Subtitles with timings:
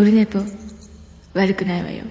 [0.00, 0.38] オルネポ
[1.34, 2.04] 悪くないわよ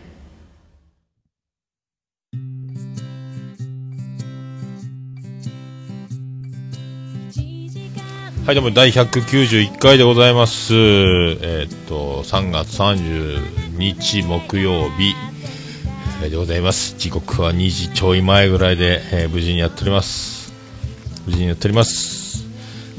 [8.45, 10.75] はい、どうも第191回でございます。
[10.75, 15.15] えーっと、3月30日木曜日、
[16.29, 16.95] でございます。
[16.99, 20.53] 時刻は2時ちょい前ぐらいで、えー無事にやっております。
[21.25, 22.45] 無事にやっております。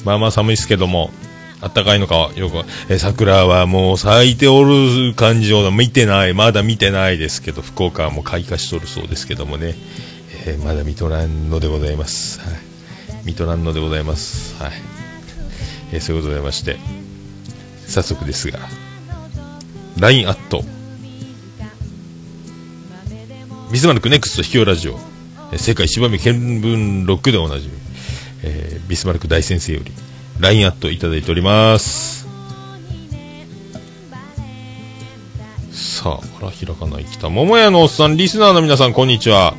[0.04, 1.10] まあまあ寒いですけども、
[1.60, 9.74] 暖かいのかよく、え桜はもう咲いておる感じを見てない、まだ見てないですけど、福岡はもう開花しとるそうですけどもね、
[10.46, 12.40] えーまだ見とらんのでございます。
[12.40, 12.50] はい。
[13.24, 14.60] 見とらんのでございます。
[14.62, 14.72] はい。
[15.92, 16.78] えーそういうことでまして、
[17.86, 18.58] 早速ですが、
[19.98, 20.64] LINE アット、
[23.70, 24.98] ビスマルクネクスト秘境ラジオ、
[25.58, 27.74] 世界芝見見聞録でおなじみ、
[28.44, 29.92] えービスマルク大先生より、
[30.40, 32.26] LINE アットいただいております。
[35.70, 37.28] さあ、あら、開かない、来た。
[37.28, 39.54] 桃屋のおっさん、リスナーの皆さん、こんにちは。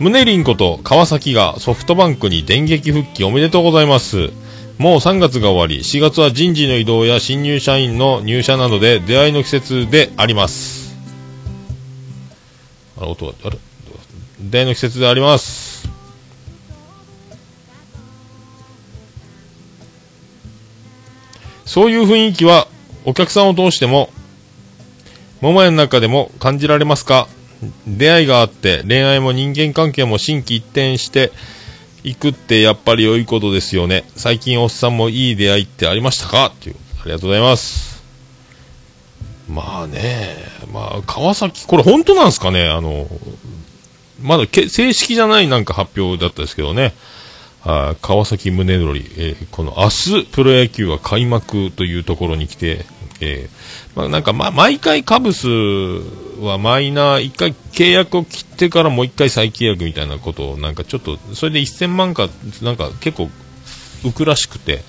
[0.00, 4.30] 宗凛こと川崎がソフトバンクに電撃復帰おめでとうございます。
[4.78, 10.96] もう3月が終わり、4月は人事の移動や新入社員の入社などで出会いの季節であります。
[12.96, 13.58] あら、音が、あれ？
[14.40, 15.73] 出会いの季節であります。
[21.64, 22.68] そういう雰囲気は
[23.04, 24.10] お客さんを通しても、
[25.40, 27.28] 桃屋の中でも感じられますか？
[27.86, 31.32] 出会いがあって恋愛も人間関係も心機一転して
[32.02, 34.04] いくってやっぱり良いことですよね。
[34.16, 36.46] 最近おっさんもいい出会いってありましたか？
[36.46, 36.76] っていう。
[37.00, 38.02] ありがとうございます。
[39.48, 40.36] まあね
[40.72, 42.68] まあ川崎これ本当なんですかね？
[42.68, 43.06] あの
[44.22, 46.94] まだけ正式じゃないなんか発表だったですけどね。
[47.64, 52.84] あ川崎宗則、えーこの明日プロ野球は開幕というところに来て、
[53.20, 55.48] えーまあ、なんか、ま、毎回カブス
[56.40, 62.28] はマイナー、一回契約を切ってからもう一回再契約みたいなことを、なんかちょっと、それで1000万か、
[62.62, 63.30] なんか結構
[64.02, 64.82] 浮くらしくて、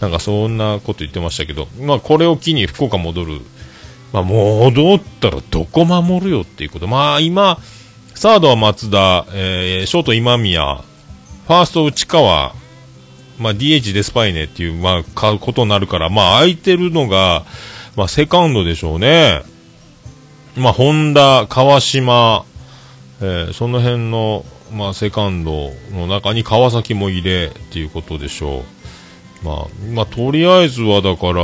[0.00, 3.40] なんかそんなこと言ってましたけど、まあこれを機に福岡戻る、
[4.12, 6.88] まあ戻ったらどこ守るよっていうこと。
[6.88, 7.58] まあ今、
[8.14, 10.82] サードは松田、えーショート今宮、
[11.48, 12.54] ファースト内川、
[13.38, 17.46] まあ、DH デスパイネっていう、まあ、買うことになるから、まあ、空いてるのが、
[17.96, 19.40] まあ、セカンドでしょうね。
[20.58, 22.44] まあ、本田、川島、
[23.22, 24.44] えーその辺の、
[24.74, 28.64] まあ、セカンドの中に川崎も入れっていうことでしょ
[29.42, 29.46] う。
[29.46, 31.42] まあ、まあ、とりあえずはだから、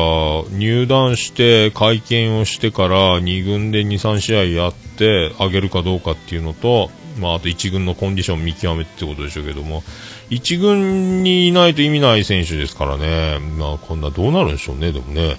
[0.50, 9.82] 入団して、会見をしてから、2軍で2、3試合やって、あげるかどうかっていうのと、まあ、あと1軍のコンディション見極めってことでしょうけども、
[10.30, 15.36] 1軍にいないと意味ない選手ですからね、まあ、こんなどうなるんでしょうね、でもね。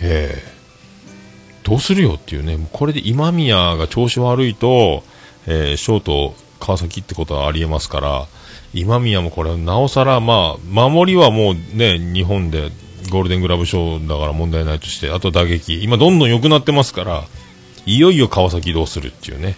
[0.00, 0.58] ええ。
[1.64, 5.04] どうするよっていうね、これで今宮が調子悪いと、
[5.46, 8.26] えーショート川崎ってことはありえますから、
[8.74, 12.70] 今宮もこれ、なおさら、まあ、守りはもうね、日本で
[13.10, 17.24] ゴールデングラブ賞だから問題ないとして、あと打撃、今どんどん良くなってますから、
[17.88, 19.56] いよいよ川崎どうするっていうね、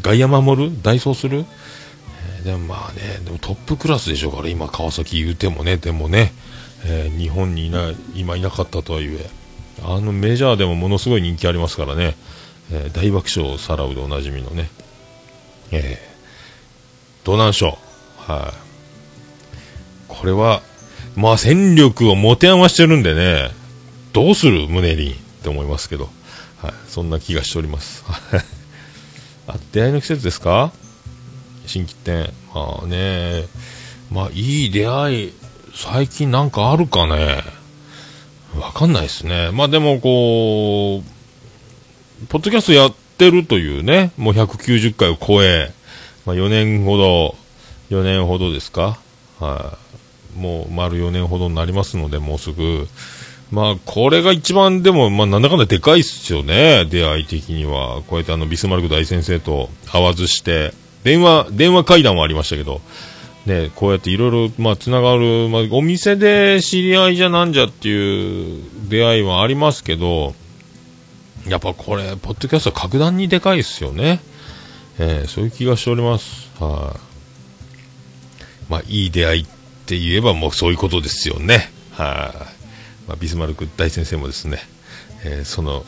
[0.00, 0.82] 外野守る？
[0.82, 1.44] 代走する？
[2.38, 6.32] えーでもまあね、でもトップクラスでしょうから、今川崎言うてもね、でもね、
[6.84, 9.28] えー日本にいない、今いなかったとはいえ、
[9.82, 12.14] あのメジャーでもものすごい人気ありますからね、
[12.70, 14.68] えー大爆笑さらうでおなじみのね、
[15.72, 17.78] えー、どうなんでしょ
[18.28, 18.32] う？
[18.32, 18.52] はい、
[20.06, 20.62] これは、
[21.16, 23.50] まあ戦力を持て余してるんでね、
[24.12, 24.68] どうする？
[24.68, 26.08] 宗凛って思いますけど、
[26.62, 28.04] はい、そんな気がしております。
[29.48, 30.72] あ、出会いの季節ですか？
[31.66, 32.32] 新規店。
[32.54, 33.46] まあね、
[34.12, 35.32] まあいい出会い、
[35.74, 37.42] 最近なんかあるかね？
[38.56, 39.50] わかんないですね。
[39.52, 45.72] まあでもこう、ポッドキャストやってるというね、もう190回を超え、
[46.24, 47.34] まあ4年ほど、
[47.90, 49.00] 4年ほどですか？
[49.40, 49.76] は
[50.36, 50.38] い。
[50.38, 52.86] もう丸4年ほどになりますので、もうすぐ。
[53.52, 58.02] まあ、これが一番でも、まあ、なんだかんだでかいっすよね、出会い的には。
[58.08, 60.72] こうやってあの、ビスマルク大先生と会わずして、
[61.04, 62.80] 電話、電話会談はありましたけど、
[63.44, 70.34] ね、こうやっていろいろ、まあ、つながる、まあ、お店で知り合いじゃなんじゃっていう出会いはありますけど、
[71.46, 74.22] やっぱこれ、ポッドキャスト格段にでかいっすよね。
[74.98, 76.50] えーそういう気がしております。
[76.58, 79.46] はい、まあ、いい出会いっ
[79.86, 81.70] て言えばもうそういうことですよね。
[81.92, 82.61] はい、
[83.08, 84.58] まあ、ビスマルク大先生もですね、
[85.24, 85.84] えーその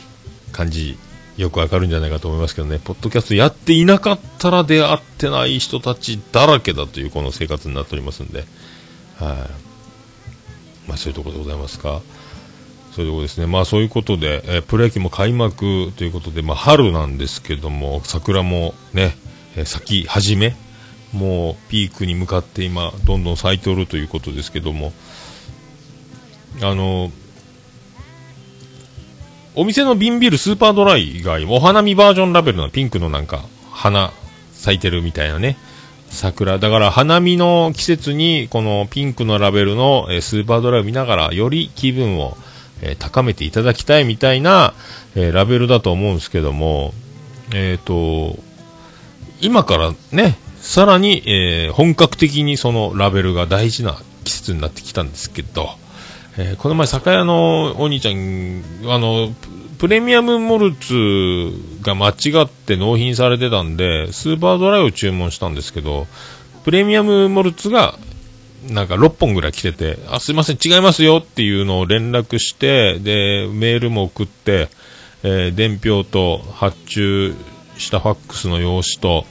[0.51, 0.97] 感じ、
[1.37, 8.45] よくわかるんじゃないかと思いますけどね、ポッドキャストやっていなかったら出会ってない人たちだらけだというこの生活になっておりますんで、
[9.19, 9.49] は
[10.85, 12.01] い、まあそういうところでございますか。
[12.93, 13.47] そういうとこですね。
[13.47, 19.17] まあそういうことで、えープロ野球も開幕ということで、まあ春なんですけども、桜もね、
[19.57, 20.55] えー咲き始め、
[21.11, 24.93] もうピークに向かって今、どんどん咲いておるということですけども、
[26.61, 27.11] あの、
[29.55, 34.11] お店の瓶ビールスーパードライがお花見バージョンラベルのピンクのなんか、花
[34.53, 35.57] 咲いてるみたいなね、
[36.09, 36.57] 桜。
[36.59, 42.37] だから花見の季節にこのピンクのラベルの、えスーパードライを見ながらより気分を、
[42.81, 44.73] え高めていただきたいみたいな、
[45.15, 46.93] えラベルだと思うんですけども、
[47.53, 48.37] えっ、と、
[49.41, 55.69] 今からね、さらに、え本格的にそのラベルが大事な季節になってきたんですけど、
[56.37, 59.33] えーこの前酒屋のお兄ちゃん、あの、
[59.77, 61.51] プレミアムモルツ
[61.81, 66.07] が間違って納品されてたんで、スーパードライを注文したんですけど、
[66.63, 67.97] プレミアムモルツが
[68.69, 74.69] なんか6本ぐらい来てて、あ、すいません、違いますよっていうのを連絡して、で、メールも送って、
[75.23, 77.33] えー伝票と発注
[77.77, 79.25] したファックスの用紙と、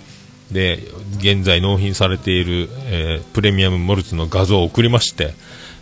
[0.50, 0.78] で、
[1.18, 5.34] 現在納品されている、えープレミアムモルツの画像を送りまして、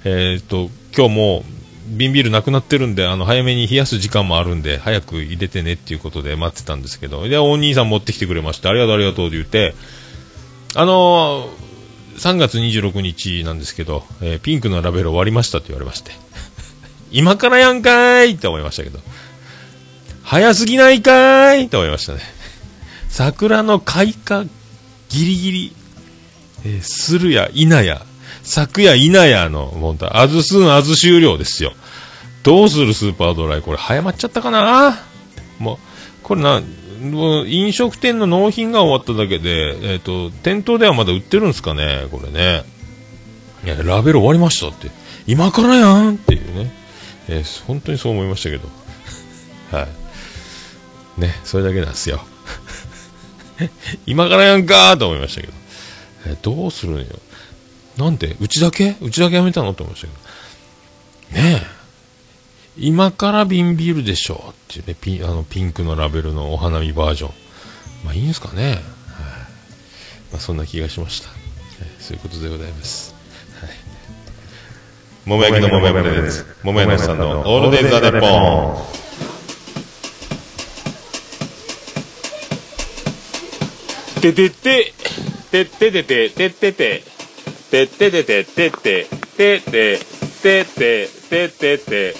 [0.04, 1.44] えっ、と、今日も
[1.86, 9.74] 瓶ビールなくなってるんで、あの、早めに冷やす時間もあるんで、早く入れてねっていうことで待ってたんですけど、で、お兄さん持ってきてくれまして、ありがとうありがとうって言って、
[10.74, 11.72] あのー
[12.12, 16.12] 3月26日なんですけど、えーピンクのラベル終わりましたって言われまして。
[17.10, 19.00] 今からやんかいって思いましたけど。
[20.22, 22.20] 早すぎないかいって思いましたね。
[23.08, 24.44] 桜の開花
[25.08, 25.72] ギリギリ、
[26.64, 28.04] えーするや否や、
[28.42, 31.72] 咲くや否やの、本当あずすんあず終了ですよ。
[32.42, 33.62] どうするスーパードライ？
[33.62, 34.98] これ早まっちゃったかな？
[35.58, 35.78] もう、
[36.24, 36.60] これな、
[37.00, 42.06] もう飲食店の納品が終わっただけで、えっ、と、店頭ではまだ売ってるんですかね？
[42.10, 42.64] これね。
[43.64, 44.90] いや、ラベル終わりましたって。
[45.26, 46.72] 今からやんっていうね。
[47.28, 48.68] えー本当にそう思いましたけど。
[49.70, 49.86] は
[51.16, 51.20] い。
[51.20, 52.24] ね、それだけなんですよ。
[54.04, 55.52] 今からやんかーと思いましたけど。
[56.26, 57.06] えーどうするんよ。
[58.02, 58.36] なんで？
[58.40, 59.70] うちだけうちだけやめたの？
[59.70, 60.12] って思いましたけ
[61.40, 61.42] ど。
[61.42, 61.66] ねえ。
[62.76, 67.32] 今から瓶ビールでしょっていうね、ピンあのピンクのラベルのお花見バージョン。
[68.04, 68.70] まあいいんですかね。
[68.70, 68.78] はい
[70.32, 71.28] まあ、そんな気がしました。
[71.28, 71.38] はい
[71.98, 73.14] そういうことでございます。
[73.60, 73.70] はい。
[75.26, 76.46] 桃焼きの桃山です。
[76.64, 78.26] 桃山さんのオールデイズ・ザ・ネッポ
[84.18, 84.22] ン。
[84.22, 84.94] ててて、
[85.50, 87.02] てっててて、ててて、
[87.72, 89.98] てっててて、てって、てって、
[90.42, 92.14] てって、てってて、て。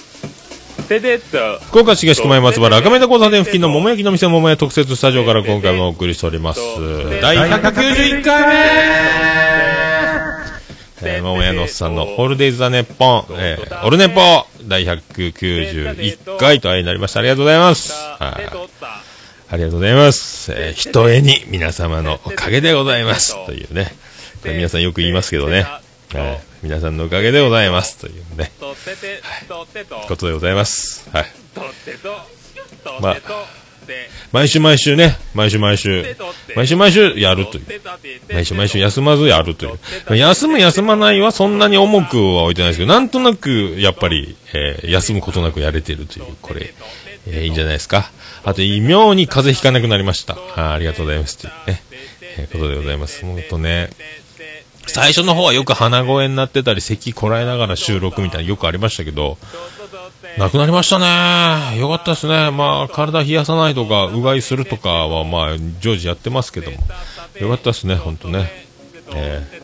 [1.67, 6.59] 福岡市東区前松原赤目田交差点付近の桃焼きの店桃屋特設スタジオから今回もお送りしております。
[7.21, 8.53] 第191回目
[11.05, 17.19] えー、桃屋のおっさんのホールデイズ・ザ・ネッポン、えー、オルネポ第191回となりました。
[17.19, 17.93] ありがとうございます。
[17.93, 18.47] はい
[19.49, 20.51] ありがとうございます。
[20.51, 23.35] えー、ひとえに皆様のおかげでございます。
[23.45, 23.93] というね。
[24.45, 25.61] 皆さんよく言いますけどね。
[25.61, 25.79] は
[26.33, 27.97] い、皆さんのおかげでございます。
[27.97, 28.51] というね。
[28.59, 31.09] とってて、とってと、ことでございます。
[31.11, 31.25] はい。
[33.01, 33.17] まあ
[34.31, 36.15] 毎週毎週ね、毎週毎週、
[36.55, 37.65] 毎週毎週やるという。
[38.31, 40.17] 毎週毎週休まずやるという。
[40.17, 46.73] 休む休まないはそんなに重くは置いてないですけど、なんとなくやっぱり、えー休むことなくやれてるという、これ、
[47.27, 48.11] えーいいんじゃないですか。
[48.43, 50.33] あと、妙に風邪ひかなくなりました。
[50.33, 51.37] あーありがとうございます。
[51.37, 51.83] というね、
[52.37, 53.25] えーことでございます。
[53.25, 53.89] もっとね、
[54.87, 59.37] 最初の方はよく鼻声になってたり、咳こらえながら収録みたいなよくありましたけど、
[60.37, 61.79] なくなりましたね。
[61.79, 62.51] よかったですね。
[62.51, 66.77] まあ、体冷やさないとか、うがいするとかは、まあ、常時やってますけども。
[67.39, 68.65] よかったですね、ほんとね。
[69.13, 69.63] えー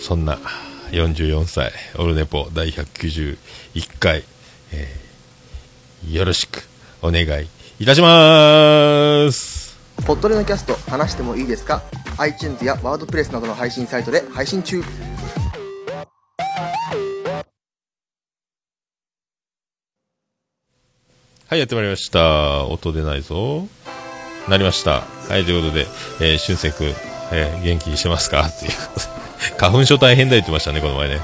[0.00, 0.38] そんな、
[0.92, 3.36] 44歳、オルネポ第191
[3.98, 4.22] 回、
[4.72, 5.08] えー
[6.06, 6.62] よろしく
[7.02, 7.48] お願い
[7.80, 9.57] いたします。
[10.06, 11.82] ポッドレのキャスト話してもいいですか
[12.18, 14.82] ？iTunes やワードプレスなどの配信サイトで配信中
[21.46, 22.66] はい、やってまいりました。
[22.66, 23.66] 音出ないぞ。
[24.48, 25.02] なりました。
[25.28, 25.86] はい、ということで、
[26.20, 26.86] えー、しゅんせいくん、
[27.32, 28.46] えー元気してますか？
[28.46, 28.72] っていう。
[29.58, 31.20] 花粉症大変だ言ってましたね、この前ね。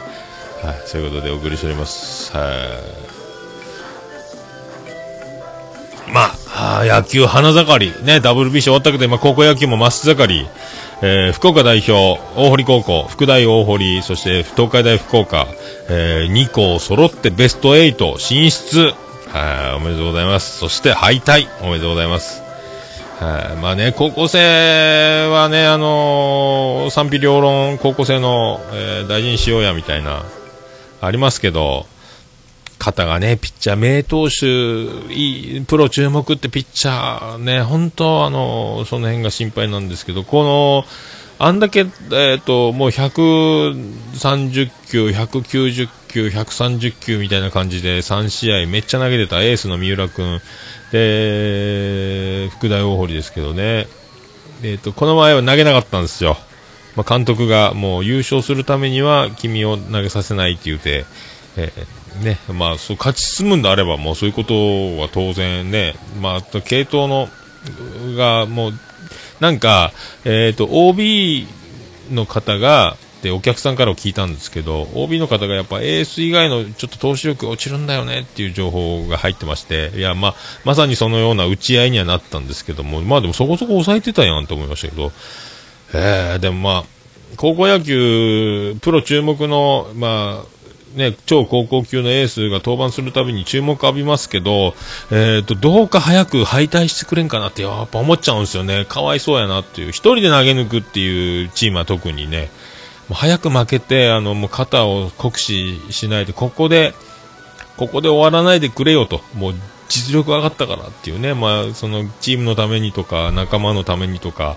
[0.62, 2.34] はい、そういうことでお送りしております。
[2.34, 2.54] は
[6.08, 6.10] い。
[6.10, 8.04] まあ、あー野球花盛り。
[8.04, 10.46] ね、WBC 終わったけど、今高校野球も真っ盛り。
[11.02, 15.46] えー福岡代表、大堀高校、福大大堀、そして東海大福岡、
[15.88, 18.92] え2校揃ってベスト8進出。
[19.32, 20.58] はい、おめでとうございます。
[20.58, 21.49] そして敗退。
[21.62, 22.42] おめでとうございます。
[23.18, 30.23] はい、まあね、高校生はね、あのー賛否両論、高校生の、えー大事にしようや、みたいな、
[31.00, 31.87] ありますけど、
[32.84, 34.46] 方がね、ピッチャー、名投手、
[35.12, 40.84] いい、プロ注目ってピッチャーね、本当あの、その辺が心配なんですけど、この、
[41.38, 50.40] あんだけ、えっ、ー、と、もう130球、190球、130球みたいな感じで3試合めっちゃ投げてたエースの三浦君、
[50.92, 53.88] で、福大大堀ですけどね、
[54.62, 56.36] えっ、ー、と、この前は投げなかったんですよ。
[56.96, 61.04] まあ、監督がもう優勝するためには君を投げさせないって言うて、
[61.56, 61.86] えー、
[62.23, 64.54] ね、まあ、そう勝ち進むんであればもうそういうこと
[65.00, 67.28] は当然ね、まあ、系統の
[68.16, 68.73] がもう
[69.40, 69.92] なんか、
[70.25, 71.47] えっ、ー、と OB
[72.11, 85.11] の方がでお客さんから聞いたんですけど OB の方がやっぱエース以外のちょっと投手力落ちるんだよねっていう情報が入ってましていや、まあ、まさにそのような打ち合いにはなったんですけどもまあでもそこそこ抑えてたやんと思いましたけど
[85.94, 86.85] えー、でもまあ、
[87.37, 90.53] 高校野球、プロ注目の、まあ、
[90.94, 94.74] ね、超高校級のエースが登板するたびに注目浴びますけど、
[95.10, 98.84] えっ、ー、と、どうか早く敗退してくれんかなってやっぱ思っちゃうんですよね。
[98.84, 99.88] かわいそうやなっていう。
[99.88, 102.50] 一人で投げ抜くっていうチームは特にね、
[103.08, 106.94] もう早く負けて、あの、もう肩を酷使しないで、ここで、
[107.76, 109.20] ここで終わらないでくれよと。
[109.34, 109.54] もう
[109.88, 114.56] 実力上がったからっていうね、まあ、そのチームのためにとか、仲間のためにとか、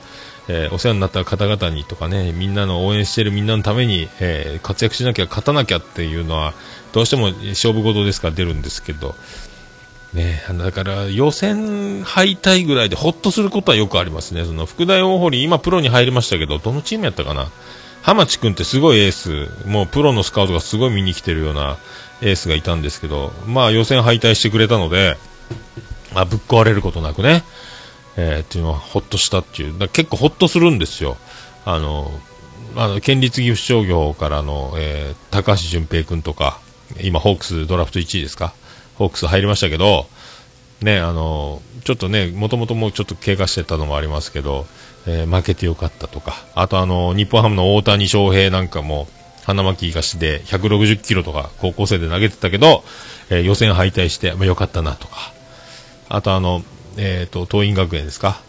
[0.49, 6.53] えー、お世話になった方々にとかね、みんなの応援してるみんなのために、えー、活躍しなきゃ勝たなきゃっていうのは、
[6.93, 9.15] どうしても勝負事ですから出るんですけど、
[10.13, 14.45] ね、だから予選敗退ぐらいでほっとすることはよくありますね。
[14.45, 17.49] その福大大堀、今プロに入りましたけど、どのチームやったかな？
[18.01, 21.77] 浜地君ってすごいエース、もうプロのスカウトがすごい見に来てるような
[22.21, 25.17] エースがいたんですけど、まあ予選敗退してくれたので、
[26.13, 27.43] まあ、ぶっ壊れることなくね、
[28.17, 31.17] えー、っていうのはほっとしたっていう、結構ほっとするんですよ。
[31.65, 32.11] あの、
[32.75, 36.59] あ県立岐阜商業からの、えー、高橋純平君とか、
[37.01, 38.53] 今、ホークスドラフト1位ですか、
[38.95, 40.07] ホークス入りましたけど、
[40.81, 44.65] ね、あの、ちょっとね、もともともうちょっと怪我してたのもありますけど、
[45.07, 49.07] えー、負けてよかったとか、あとあの、日本ハムの大谷翔平なんかも、
[49.43, 52.83] 花巻東で160キロとか高校生で投げてたけど、
[53.29, 55.31] えー、予選敗退して、まあ、よかったなとか、
[56.09, 56.63] あとあの、
[56.97, 58.41] えっ、ー、と、桐蔭学園ですか？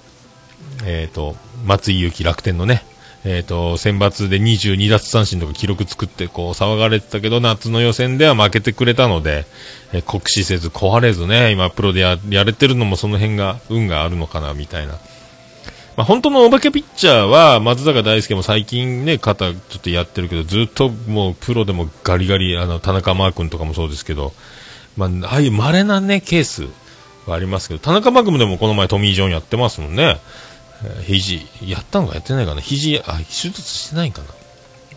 [0.84, 2.84] えっ、ー、と、松井裕樹楽天のね、
[3.24, 9.44] えっ、ー、と、選抜で22奪三振とか記録作って、こう、騒がれてたけど、夏の予選では負けてくれたので、
[9.92, 14.94] え酷使せず、壊れずね、今、プロでややれてるのもその辺が、運があるのかな、みたいな。
[15.96, 24.32] まあ、本当のお化けピッチャーは、松坂大輔も最近ね、肩ちょっとやってるけど、ずっともう、プロでもガリガリ、あの、田中マー君とかもそうですけど、
[24.96, 26.68] まあ、ああいう稀なね、ケース、
[27.30, 30.18] はありますけど、田中マグムでもこの前トミー・ジョンやってますもんね。
[30.84, 34.28] えー、肘、やったのかやってないかな肘、あ、手術してないかな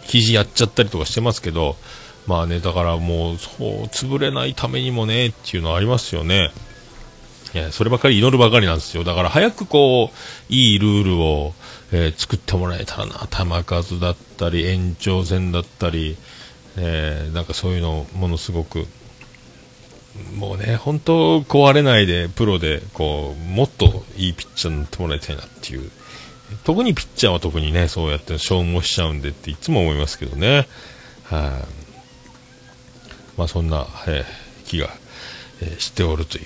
[0.03, 1.75] 肘やっちゃったりとかしてますけど、
[2.27, 6.51] まあね、だからもう、そう、潰れないためにもね、っていうのはありますよね。
[7.53, 9.03] いや、そればかり祈るばかりなんですよ。
[9.03, 11.53] だから早くこう、いいルールを、
[11.91, 16.15] えー、作ってもらえたらな、球数だったり、延長戦だったり、
[16.77, 18.87] えー、なんかそういうのものすごく
[20.35, 25.89] もうね、本当壊れないで、プロで、こう、もっといいピッチャーになってもらいたいなっていう。
[26.63, 30.67] 特にピッチャーは特にね、そうやって消耗しちゃうんでっていつも思いますけどね。
[31.23, 34.89] はい、まあそんな、えー、気が、
[35.61, 36.45] えー、しておるという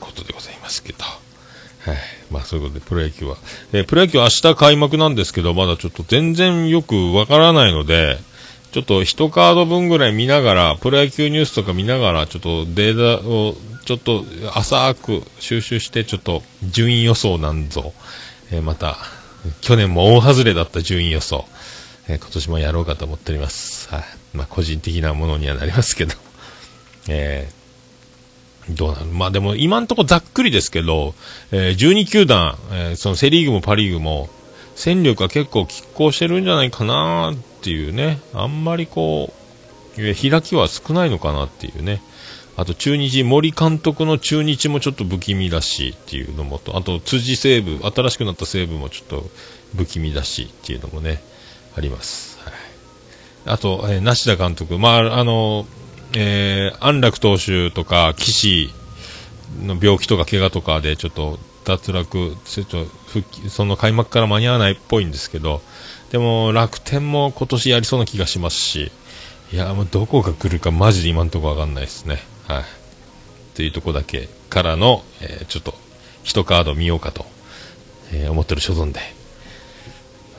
[0.00, 0.98] ことでございますけど。
[1.04, 1.96] はい。
[2.30, 3.36] まあそういうことで、プロ野球は。
[3.72, 8.18] えー、プロ野球明日開幕なんですけど、まだちょっと全然よくわからないので、
[8.72, 17.94] ちょっと1カード分ぐらい見ながら、プロ野球ニュースとか見ながら、ちょっとデータをちょっと浅く収集して、ちょっと順位予想なんぞ、
[18.50, 18.98] えー、また、
[19.62, 21.46] 去年も大外れだった順位予想、
[22.08, 23.88] えー、今年もやろうかと思っております。
[23.88, 24.04] はい。
[24.34, 26.14] まあ、個人的なものにはなりますけど、
[27.08, 29.06] えー、どうなる？
[29.06, 31.14] まあでも今んとこざっくりですけど、
[31.52, 34.28] えー、12球団、えー、そのセリーグもパリーグも、
[34.74, 39.32] 戦力は結構拮抗してるんじゃないかなっていうね、あんまりこ
[39.96, 42.00] う、開きは少ないのかなっていうね。
[42.56, 49.30] あと中日、森監督の中日もちょっと不気味だしっていうのもと、あと辻西武、新しくなった西武もちょっと
[49.76, 51.22] 不気味だしっていうのもね、
[51.76, 52.38] あります。
[52.44, 52.54] はい、
[53.46, 55.66] あと、えー、梨田監督、まあ、あの、
[56.16, 58.70] えー、安楽投手とか、岸
[59.62, 65.62] の病気とか怪我とかでちょっと脱落、ちょっと復帰、その開幕から間に合わないっぽいんですけど、
[66.10, 68.90] でも楽天も今年やりそうな気がしますし、
[69.52, 72.18] いや、もうどこが来るかマジで今のところわかんないですね。
[72.46, 72.64] はい。
[73.54, 75.74] というとこだけからの、えー、ちょっと、
[76.22, 77.26] 一カード見ようかと、
[78.12, 79.00] えー、思ってる所存で。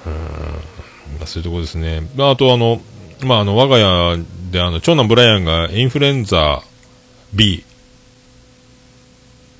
[0.05, 0.13] うん、
[1.17, 2.07] まあ、そういうとこですね。
[2.17, 2.81] あとあの、
[3.21, 4.17] まあ、あの、我が家
[4.51, 6.63] であの、長男ブライアンがインフルエンザ
[7.33, 7.63] B。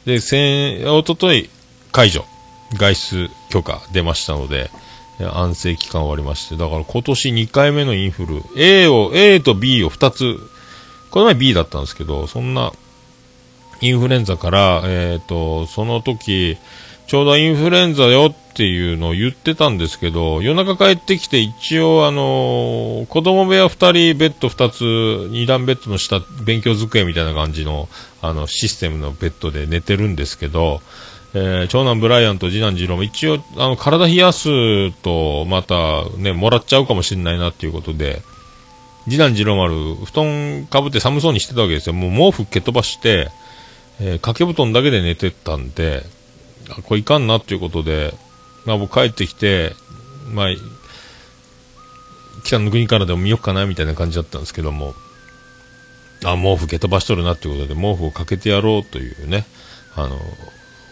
[0.06, 1.50] で、先、おととい、
[1.92, 2.25] 解除。
[2.78, 4.70] 外出許可出ましたので、
[5.25, 10.38] 安静期間終わりまして、だから今年2回目のインフル、A を、A と B を2つ、
[11.11, 12.71] この前 B だったんですけど、そんな、
[13.81, 16.57] インフルエンザから、えっ、と、その時、
[17.07, 23.69] ちょうどインフルエンザよっていうのを言ってたんですけど、夜中帰ってきて一応あのー子供部屋2
[24.11, 27.89] 人、ベッド2つ、2段ベッドの下、勉強机みたいな感じの、
[28.21, 30.81] あの、システムのベッドで寝てるんですけど、
[31.33, 38.21] えー長男ブライアンと次男次郎も一応、あの、体冷やすと、またね、もらっちゃうかもしれないなっていうことで、
[39.05, 41.93] 次男次郎丸、布団かぶって寒そうにしてたわけですよ。
[41.93, 43.29] もう毛布蹴飛ばして、
[44.00, 46.03] えー掛け布団だけで寝てたんで、
[46.83, 48.13] これいかんなっていうことで、
[48.65, 49.74] まあ僕帰ってきて、
[50.31, 50.48] まあ、
[52.43, 54.93] 北の国からでも見よっかなみたいな感じだったんですけども、
[56.24, 59.45] あ、毛布蹴飛ばしとるなっていうことで、毛布をかけてやろうというね、
[59.95, 60.19] あの、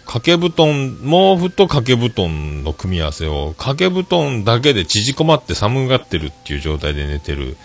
[0.08, 7.58] 掛け布団、毛布と掛け布団の組み合わせを、掛け布団だけで縮こまって寒がってるっていう状態で寝てる。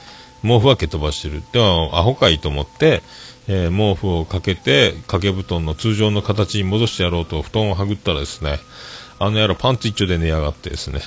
[0.43, 1.41] 毛布は蹴飛ばしてる。
[1.53, 3.05] では、アホかいと思って、
[3.47, 8.59] えー毛布をかけて、掛け布団の通常の形に戻してやろうと布団をはぐったらですね、
[9.21, 11.01] あの野郎パンツ一丁で寝やがってですね、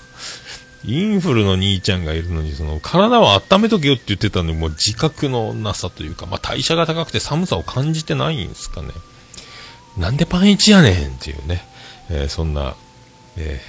[0.84, 8.88] インフルの兄ちゃんがいるのに、その、体を温めとけよって言ってたのに、もう自覚のなさというか、まあ、代謝が高くて寒さを感じてないんですかね。
[10.00, 11.62] なんでパンイチやねんっていうね、
[12.10, 12.74] えーそんな、
[13.36, 13.60] え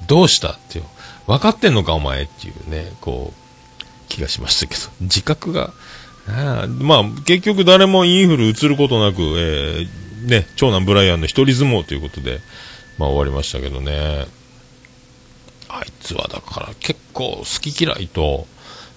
[0.00, 0.84] ー どうしたっていう、
[1.26, 5.72] 分かってんのかお前っていうね、こう、気がしましたけど、自覚が、
[6.28, 12.40] あまあ、結局誰もインフル移ることなく、えーね、長男ブライアンの一人相撲ということで、
[12.98, 14.26] まあ終わりましたけどね。
[15.68, 18.46] あいつはだから結構好き嫌いと、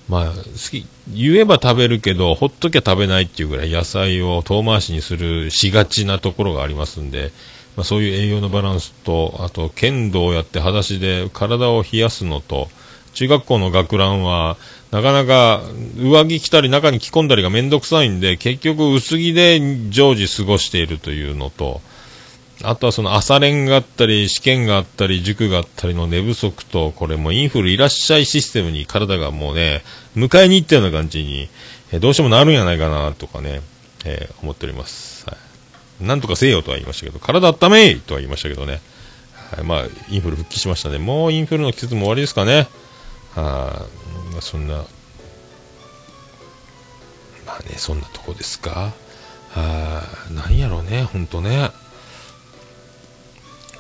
[0.10, 0.34] まあ、好
[0.72, 7.32] き、言えば食べるけど、ほっときゃ食べないっていうぐらい野菜を遠回しにするしがちなところがありますんで、
[7.76, 12.70] まあそういう栄養のバランスと、あと剣道をやって裸足で体を冷やすのと、
[13.14, 14.58] 中学校の学ランは、
[14.92, 15.62] なかなか
[15.98, 21.82] 上着着たり中に着込んだりがめんどくさいんで、結局薄着で常時過ごしているというのと、
[22.64, 29.84] あとはその朝練があったり、試験があったり、塾があったりの寝不足と、これもインフルいらっしゃいシステムに体がもうね、
[30.16, 31.50] 迎えに行ったような感じに、
[31.92, 33.62] えどうしてもなるんやないかな、とかね、
[34.06, 35.26] えー思っております。
[35.30, 35.38] は
[36.02, 36.06] い。
[36.06, 38.82] なんとかせよとは言いましたけど、体温めいとは言いましたけどね。
[39.56, 40.98] はい、まあ、インフル復帰しましたね。
[40.98, 42.68] もうインフルの季節も終わりですかね。
[43.36, 43.86] は
[44.32, 44.78] い、まあそんな、
[47.46, 48.94] まあね、そんなとこですか。
[49.52, 51.70] はい、なんやろうね、ほんとね。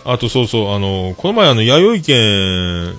[0.09, 2.95] あとそうそう、あの、この前あの、弥生県、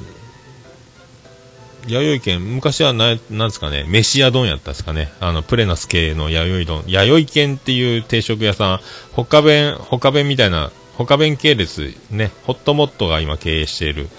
[1.87, 5.11] 弥生県、昔はな、なんですかね、飯屋丼やったんですかね。
[5.19, 6.85] あの、プレナス系の弥生丼。
[6.87, 8.81] 弥生県っていう定食屋さん、
[9.13, 14.11] 他弁、他弁みたいな、他弁系列、ね、ホットモットが今経営している、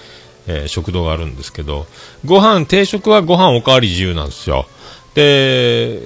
[0.47, 1.85] えー食堂があるんですけど、
[2.25, 4.65] ご飯、定食はご飯おかわり自由なんですよ。
[5.13, 6.01] で、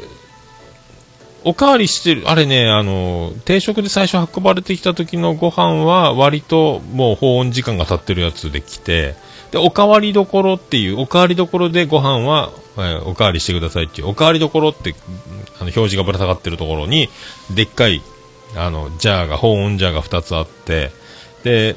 [1.46, 9.16] おかわりしてる、あれね、あの、定食で最初運ばれてきた時のご飯は割ともう保温時間が経ってるやつで来て、
[9.52, 14.96] で、おかわりどころっていう、おかわりどころでご飯は、えーおかわりしてくださいっていう、おかわりどころって、
[15.60, 17.10] あの、表示がぶら下がってるところに、
[17.52, 18.02] でっかい、
[18.56, 20.92] あの、ジャーが、保温ジャーが2つあって、
[21.44, 21.76] で、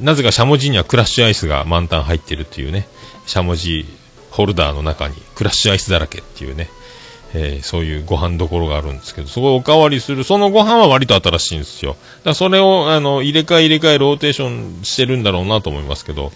[0.00, 2.86] なぜかしゃもじにはクラッシュアイスが満タン入ってるっていうね、
[3.26, 3.86] しゃもじ
[4.30, 6.68] ホルダーの中にクラッシュアイスだらけっていうね、
[7.34, 11.92] えーそういうご飯どころがあるんですけど、そこをおかわりする、そのご飯は割と新しいんですよ。
[11.92, 16.32] だからそれを、あの、入れ替え入れ替えローテーションしてるんだろうなと思いますけど、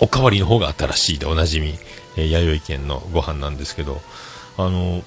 [0.00, 1.74] おかわりの方が新しいでおなじみ、
[2.16, 4.00] えー弥生県のご飯なんですけど、
[4.56, 5.02] あの、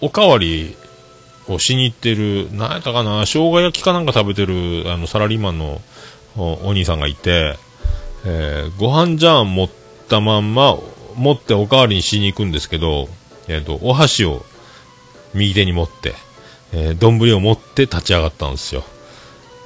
[0.00, 0.74] おかわり
[1.48, 5.80] をしに行ってる、なんやったかな、生姜焼きかなんか食べてる、あの、サラリーマンの
[6.36, 7.58] お兄さんがいて、
[8.24, 9.70] えーご飯ジャーン持っ
[10.08, 10.78] たまんま、
[11.14, 13.08] 持っておかわりにしに行くんですけど、
[13.48, 14.44] えっ、と、お箸を
[15.34, 16.14] 右手に持って、
[16.72, 18.84] えー丼を持って立ち上がったんですよ。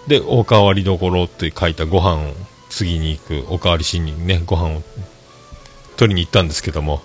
[0.06, 2.34] で、おかわりどころって書いたご飯を
[2.68, 4.82] 次に行く、おかわりしにね、ご飯を
[5.96, 7.02] 取りに行ったんですけども、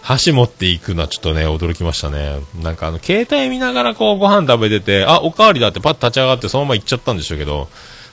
[0.00, 2.40] 箸持っていくのはちょっとね、驚きましたね。
[2.62, 7.68] なんかあの、携帯見ながらこうご飯食べてて、あ、おかわりだってパッと立ち上がってそのまま行っちゃったんでしょうけど、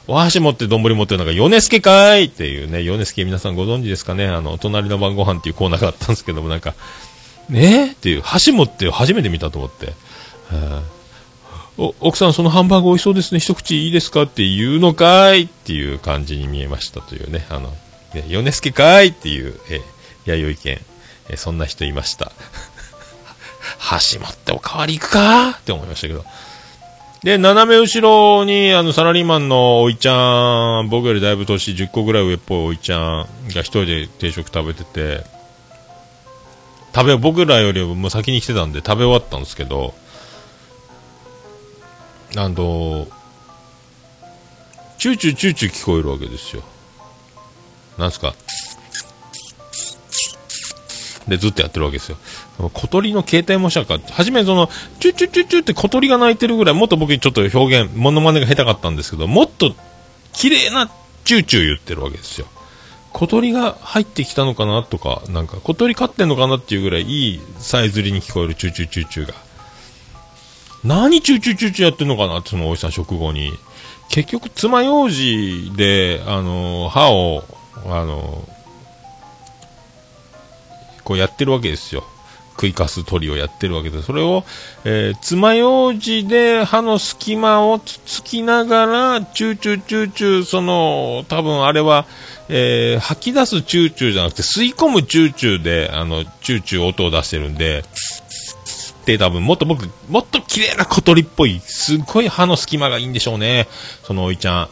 [0.08, 6.76] お箸持って丼持ってるのが、ヨネスケかーいっていうね、ヨネスケ皆さんご存知ですかね、あの、隣の晩ご飯っていうコーナーがあったんですけども、なんか、
[7.50, 7.92] ねえ？
[7.92, 9.88] っていう、箸持って初めて見たと思って。
[9.88, 9.94] は
[10.52, 10.84] あ
[11.78, 14.24] お、奥さんそのハンバーグ美味しそうですね、一口いいですか？
[14.24, 15.44] って言うのかい？
[15.44, 17.70] っていう感じに見えましたというね、あの、
[18.14, 19.08] ね、ヨネスケかい？
[19.08, 19.82] っていう、えー、
[20.26, 20.80] 弥生県、
[21.30, 22.32] えそんな人いました。
[23.80, 25.50] 箸持っておかわり行くか？
[25.52, 26.24] って思いましたけど。
[27.24, 28.02] で、斜め後
[28.38, 35.24] ろに、あの、サラリーマンのおいちゃん、僕よりだいぶ年10個ぐらい上っぽいおいちゃんが一人で定食食べてて、
[36.96, 39.94] 食べ、僕らよりも先に来てたんで食べ終わったんですけど、
[42.38, 43.06] あの、
[44.98, 46.64] チューチューチューチュー聞こえるわけですよ。
[47.98, 48.34] なんすか
[51.28, 52.18] で、ずっとやってるわけですよ。
[52.74, 54.00] 小鳥の形態模写か。
[54.12, 54.70] 初めその、
[55.02, 59.76] チューチューチューチューって小鳥が鳴いてるぐらい、もっと僕ちょっと表現、モノマネが下手かったんですけど、もっと
[60.32, 60.90] 綺麗な
[61.26, 62.48] チューチュー言ってるわけですよ。
[63.16, 69.34] 小鳥が入ってきたのかなとか、なんか小鳥飼ってんのかなっていうぐらいいいさえずりに聞こえるチューチューチューチューが。
[70.84, 73.54] 何チューチューチューチューやってんのかなそのおじさん食後に。
[74.10, 77.46] 結局、爪楊枝で、あの、歯を、
[77.86, 78.46] あの、
[81.06, 82.04] こうやってるわけですよ。
[82.56, 84.46] 食いかす取りをやってるわけで、それを、
[84.86, 92.06] えー、爪楊枝で歯の隙間をつつきながら、チューチューチューチュー、その、多分あれは、
[92.48, 97.84] えー、吐き出すチューチューじゃなくて、吸い込むチューチューで、あの、チューチュー音を出してるんで、
[99.06, 103.68] で、多分もっと僕、もっと綺麗な小鳥っぽい、すっごい歯の隙間がいいんでしょうね。
[104.04, 104.70] そのおいちゃん。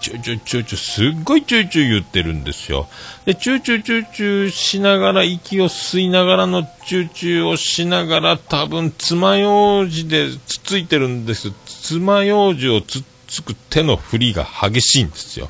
[0.00, 2.88] チューチューチューチュー、すっごいチューチュー言ってるんですよ。
[3.24, 11.52] で、チューチューチューチューしながら、息を吸いながらのチューチューをしながら、多分、爪楊枝でつついてるんです。
[11.66, 15.48] 爪楊枝をつっつく手の振りが激しいんですよ。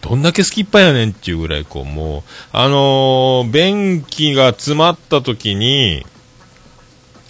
[0.00, 6.04] どんだけ好きっぱいやねんっていうぐらい、こう、もう、あのー、便器が詰まった時に、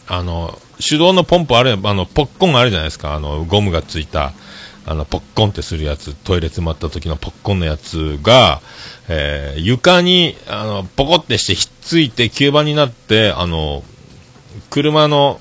[0.09, 3.15] あの、手動のポンプある、あの、ポッコンあるじゃないですか。
[3.15, 4.33] あの、ゴムがついた、
[4.85, 8.61] あの、ポッコンってするやつ、トイレ詰まった時のポッコンのやつが、
[9.09, 13.85] えー、床に、あの、ポコってしてひっついて吸盤になって、あの、
[14.71, 15.41] 車の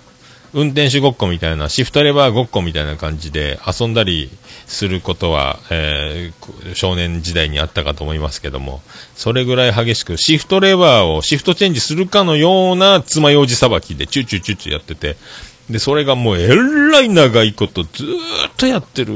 [0.54, 4.30] 運転手ごっこみたいな、シフトレバーごっこみたいな感じで遊んだり
[4.68, 8.82] することは、えー、少年時代にあったかと思いますけども、
[9.16, 15.16] それぐらい激しく、シフトレバーをシフトチェンジするかのような爪楊枝さばきで、チューチューチューチューやってて、
[15.70, 18.18] で、それがもうえらい長いことずー
[18.50, 19.14] っとやってる、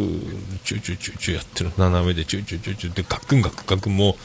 [0.64, 4.16] チューチューチューチューやってる、斜めでチューチューチューチューで、ガクンガックガクンもう、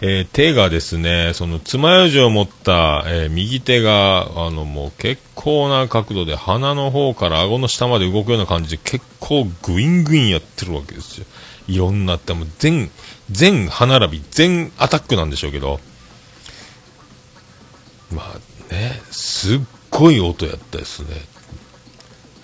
[0.00, 11.26] えー、手がですね、その爪楊枝を持った、えー、右手が、あの、もう結構な角度で鼻の方から顎の下まで動くような感じで結構グイングインやってるわけですよ。
[11.66, 12.90] いろんなって、もう全、
[13.30, 15.80] 全歯並び、全アタックなんでしょうけど、
[18.12, 21.08] まあね、すっごい音やったですね。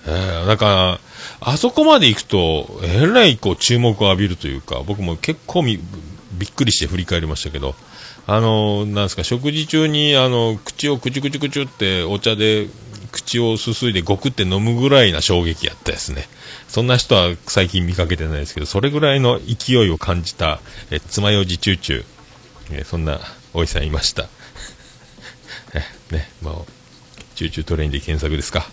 [0.07, 0.99] えー、だから、
[1.39, 5.79] あそこまで行くと、えらいこう注目を浴びるというか、僕も結構み
[6.33, 7.75] びっくりして振り返りましたけど、
[8.27, 12.67] あの、なんですか、食事中に、あの、口をくちゅくちゅくちゅってお茶で
[13.11, 16.27] 口をすすいでごくって飲むぐらいな衝撃やったですね。
[16.67, 20.59] そんな人は最近見かけてないですけど、それぐらいの勢いを感じた、
[20.91, 22.05] え、爪楊枝チューチュー、
[22.71, 23.19] えそんな
[23.53, 24.27] おいさんいました。
[25.73, 26.55] え、ね、まあ、
[27.35, 28.69] チューチュートレインで検索ですか。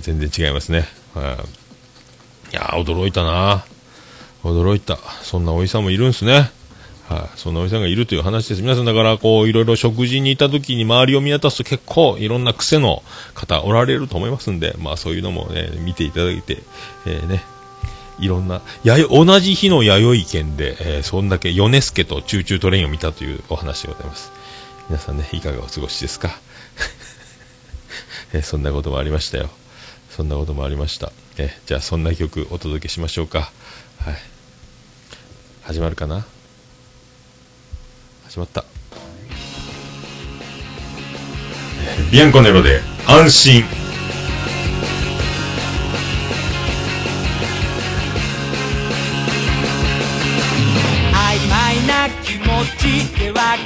[0.00, 0.88] 全然違いますね。
[2.52, 3.64] いや驚いたな
[4.44, 4.98] 驚いた。
[5.22, 6.50] そんなおいさんもいるんすね。
[7.08, 8.60] はい、そんなおじさんがいるという話です。
[8.60, 13.02] 皆さんだから、こう、いろいろ食事にいた時に周りを見渡すと結構いろんな癖の
[13.34, 16.58] 方おられると思いますんで、まあそういうのもね、見ていただいて、
[17.06, 17.42] えー、ね、
[18.20, 24.30] いろんな、やよ、同じ日のやよい軒で、えー、そんだけ米助とチューチュートレインを見たというお話でございます。
[24.90, 26.38] 皆さんね、いかがお過ごしですか？
[28.34, 29.48] えー、そんなこともありましたよ。
[30.14, 31.10] そんなこともありました。
[31.38, 33.50] えじゃあそんな曲お届けしましょうか。
[34.04, 34.16] はい。
[35.62, 36.26] 始まるかな？
[38.38, 38.64] 始まった。
[42.12, 43.64] ビアンコネロで安心。
[51.12, 52.44] 曖昧な気持
[52.78, 53.56] ちでは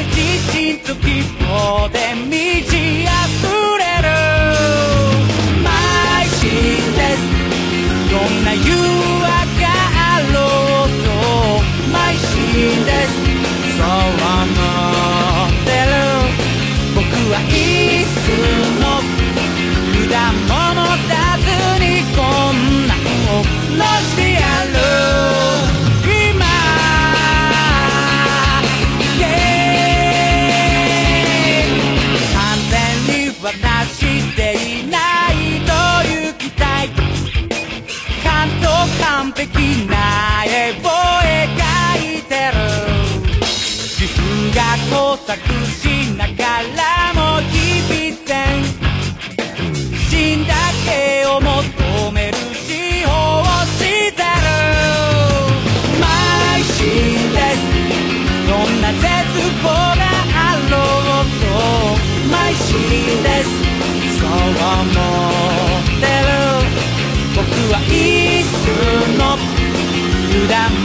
[0.00, 0.16] りき
[0.50, 1.04] ちんと希
[1.44, 2.32] 望で満
[2.64, 2.72] ち
[3.04, 3.06] 溢
[3.78, 4.08] れる。
[5.60, 5.68] 邁
[6.40, 6.42] 進
[6.96, 7.20] です。
[8.10, 9.28] どんな誘惑
[9.60, 10.36] があろ
[10.86, 11.08] うと
[11.92, 12.28] 邁進
[12.84, 13.08] です。
[13.76, 14.24] そう思
[14.88, 15.92] ってる。
[16.94, 17.00] 僕
[17.32, 17.52] は一
[18.06, 18.69] 寸
[45.30, 46.34] 作しなが
[46.74, 48.34] らも日々前
[50.10, 50.50] 死んだ
[50.84, 50.90] け
[51.26, 52.36] を求める。
[52.66, 53.08] 司法
[53.42, 54.22] をしてる
[56.00, 56.02] 邁
[56.74, 56.82] 進
[57.30, 57.62] です。
[58.48, 59.06] どんな絶
[59.62, 60.02] 望が
[60.34, 61.46] あろうと
[62.26, 62.68] 邁進
[63.22, 63.48] です。
[64.18, 64.90] そう思
[65.70, 66.34] ってる。
[67.36, 67.38] 僕
[67.72, 67.88] は一
[68.42, 68.66] 寸
[69.16, 69.22] の？
[70.30, 70.36] 果
[70.70, 70.79] 物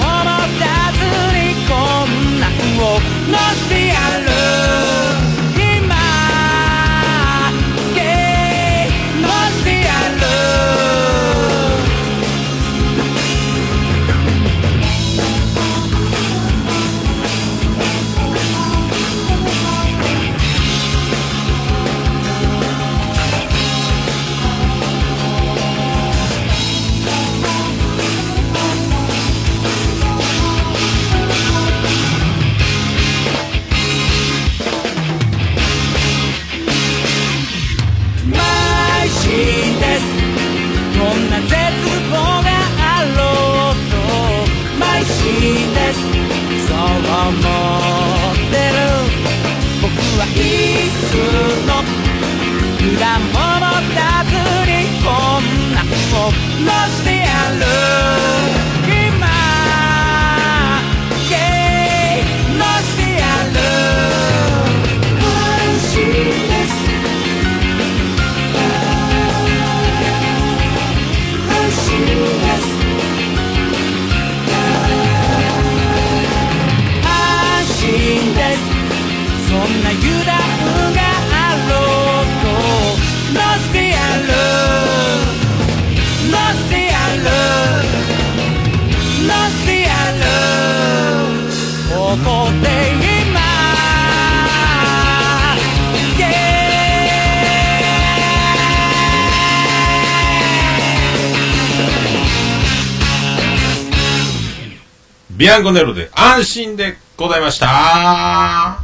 [105.45, 108.83] ビアンコネロで安心でございました。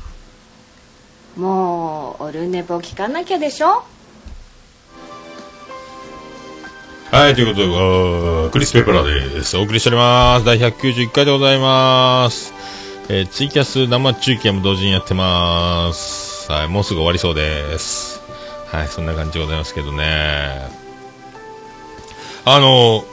[1.36, 3.84] もうオルネポ聞かなきゃでしょ？
[7.10, 9.58] はい、ということで、クリス・ペプラーです。
[9.58, 10.45] お送りしております。
[10.45, 12.54] 第191回でございます。
[13.10, 16.52] えーツイキャス生中継も同時にやってます。
[16.52, 18.21] はい、もうすぐ終わりそうです。
[18.67, 20.69] はい、そんな感じでございますけどね。
[22.45, 23.04] あの、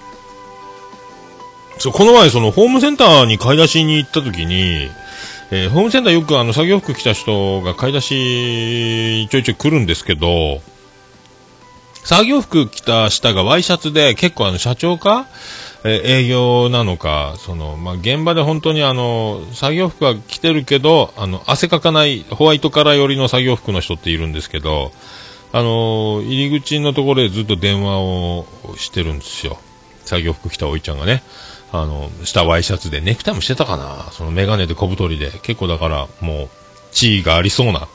[1.79, 4.91] そう、この前、その、ホームセンターに買い出しに行った時に、
[5.51, 10.61] えーホームセンターよくあの、作業服着た人が買い出し、ちょいちょい来るんですけど、
[12.05, 15.27] 作業服着た下がワイシャツで、結構あの、社長か、
[15.85, 24.93] えー営業なのか、その、まあ、現場で本当にあの、作業服は着てるけど、あの、汗かかないホワイトカラー寄りの作業服の人っているんですけど、
[25.53, 28.45] あの、入り口のところでずっと電話を
[28.77, 29.59] してるんですよ。
[30.05, 31.23] 作業服着たおいちゃんがね。
[31.73, 34.11] あの、下ワイシャツで、ネクタイもしてたかな。
[34.13, 36.49] そのメガネで小太りで、結構だから、もう、
[36.93, 37.89] 地位がありそうな、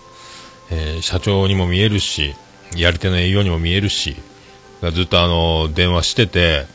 [0.71, 2.35] えー社長にも見えるし、
[2.75, 4.15] やり手の営業にも見えるし、
[4.93, 6.65] ずっとあの、電話してて、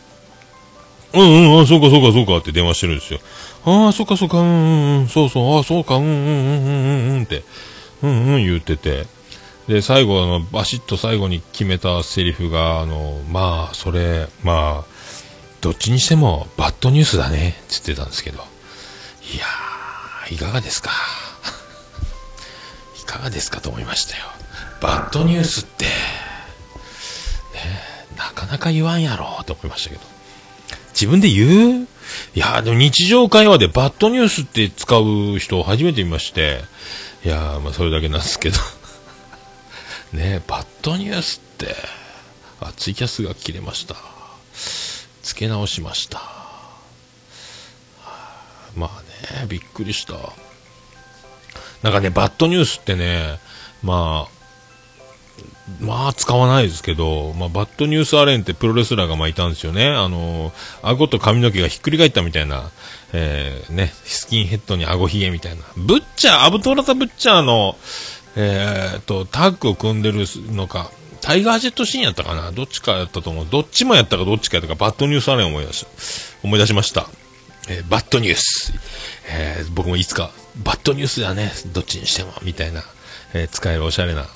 [1.14, 3.20] うんうん、あ、そうかそうかそうかって電話してるんですよ。
[3.64, 7.44] ああ、そうかそうか、うんうんうん、そうそう、ああ、そうか、うんうんうんうんうんうんって、
[8.02, 9.06] うんうん言ってて、
[9.68, 14.97] で、最後、あの、バシッと最後に決めたセリフが、あの、まあ、それ、まあ、
[15.60, 18.38] どっちにしてもバッドニュースだね、つってたんですけど。
[19.34, 20.90] いやー、いかがですか？
[23.02, 24.24] いかがですかと思いましたよ。
[24.80, 25.90] バッドニュースって、ね、
[28.16, 30.02] なかなか言わんやろ、と思いましたけど。
[30.92, 31.88] 自分で言う？
[32.34, 36.62] いやー、でも日常会話でバッドニュースって使う人を初めて見まして、
[37.24, 38.58] いやー、まあそれだけなんですけど。
[40.14, 41.76] ね、バッドニュースって、
[42.60, 43.96] あ、ツイキャスが切れました。
[45.28, 46.22] 付け直しました。
[48.74, 50.14] まあね、びっくりした。
[51.82, 53.38] なんかね、バッドニュースってね、
[53.82, 54.38] まあ、
[55.80, 59.86] まあ使わないですけど、まあ、バッドニュースアレンってプロレスラーがまあいたんですよね。
[59.88, 60.50] あの、
[60.82, 62.70] 顎と髪の毛がひっくり返ったみたいな、
[63.12, 65.62] えー、ね、スキンヘッドに顎ひげみたいな。
[65.76, 67.76] ブッチャー、アブトラタブッチャーの、
[68.34, 72.52] えー、と、タッグを組んでるのか、タイガージェットシーンやったかな？
[72.52, 73.46] どっちかやったと思う。
[73.50, 75.86] どっちもやったかどっちかやったか、バッドニュースアレンを思い出し、
[76.42, 77.08] 思い出しました。
[77.68, 78.72] えーバッドニュース。
[79.30, 80.30] えー僕もいつか、
[80.62, 82.82] バッドニュースだね、どっちにしても、みたいな、
[83.34, 84.26] えー使えるおしゃれな、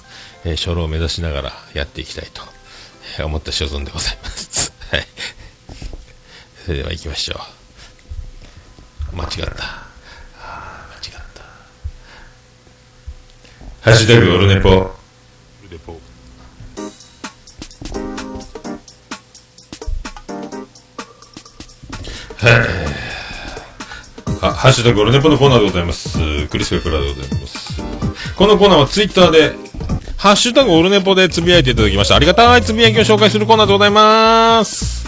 [0.45, 2.43] えー初老を目指しながらやっていきたいと、
[3.19, 4.73] えー思った所存でございます。
[4.91, 5.07] はい。
[6.67, 7.41] それでは行きましょ
[9.13, 9.17] う。
[9.17, 9.65] 間違った。
[10.41, 11.43] あー間違った。
[13.91, 14.95] ハッシュタグオルネポ。
[24.41, 26.19] あ、ハッシュタグオルネポのコーナーでございます。
[26.49, 27.81] クリス・ペプラでございます。
[28.37, 29.55] このコーナーはツイッターで、
[30.17, 32.17] ハッシュタグオルネポでつぶやいていただきました。
[32.17, 35.03] ありがたいつぶやきを紹介するコーナーでございます。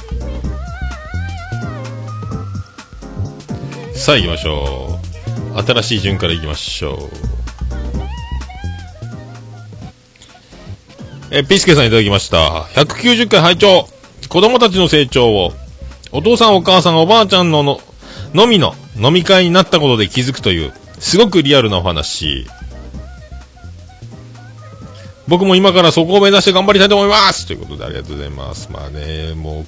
[3.95, 5.01] さあ行きましょ
[5.57, 5.63] う。
[5.63, 7.35] 新しい順から行きましょう。
[11.31, 12.39] え、ピスケさんいただきました。
[12.75, 13.89] 190回拝聴
[14.29, 15.53] 子供たちの成長を、
[16.15, 17.81] お父さんお母さんおばあちゃんのの、
[18.35, 22.47] のみの飲み会になったことで気づくという、すごくリアルなお話。
[25.27, 28.71] 僕も今からそこを目指して頑張りたいと思いますということでありがとうございます。
[28.71, 29.67] まあね、もう、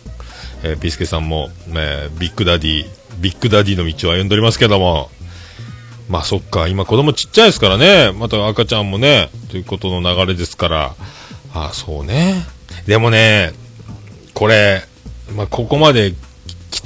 [0.62, 2.86] えーピスケさんも、ね、ビッグダディ、
[3.18, 5.10] ビッグダディの道を歩んでおりますけども、
[6.08, 10.94] まあそっか、今子供ちっちゃいですからね、また赤ちゃんもね、ということの流れですから、
[11.54, 12.46] ああそうね。
[12.86, 13.52] でもね、
[14.32, 14.84] これ、
[15.34, 16.14] まあここまで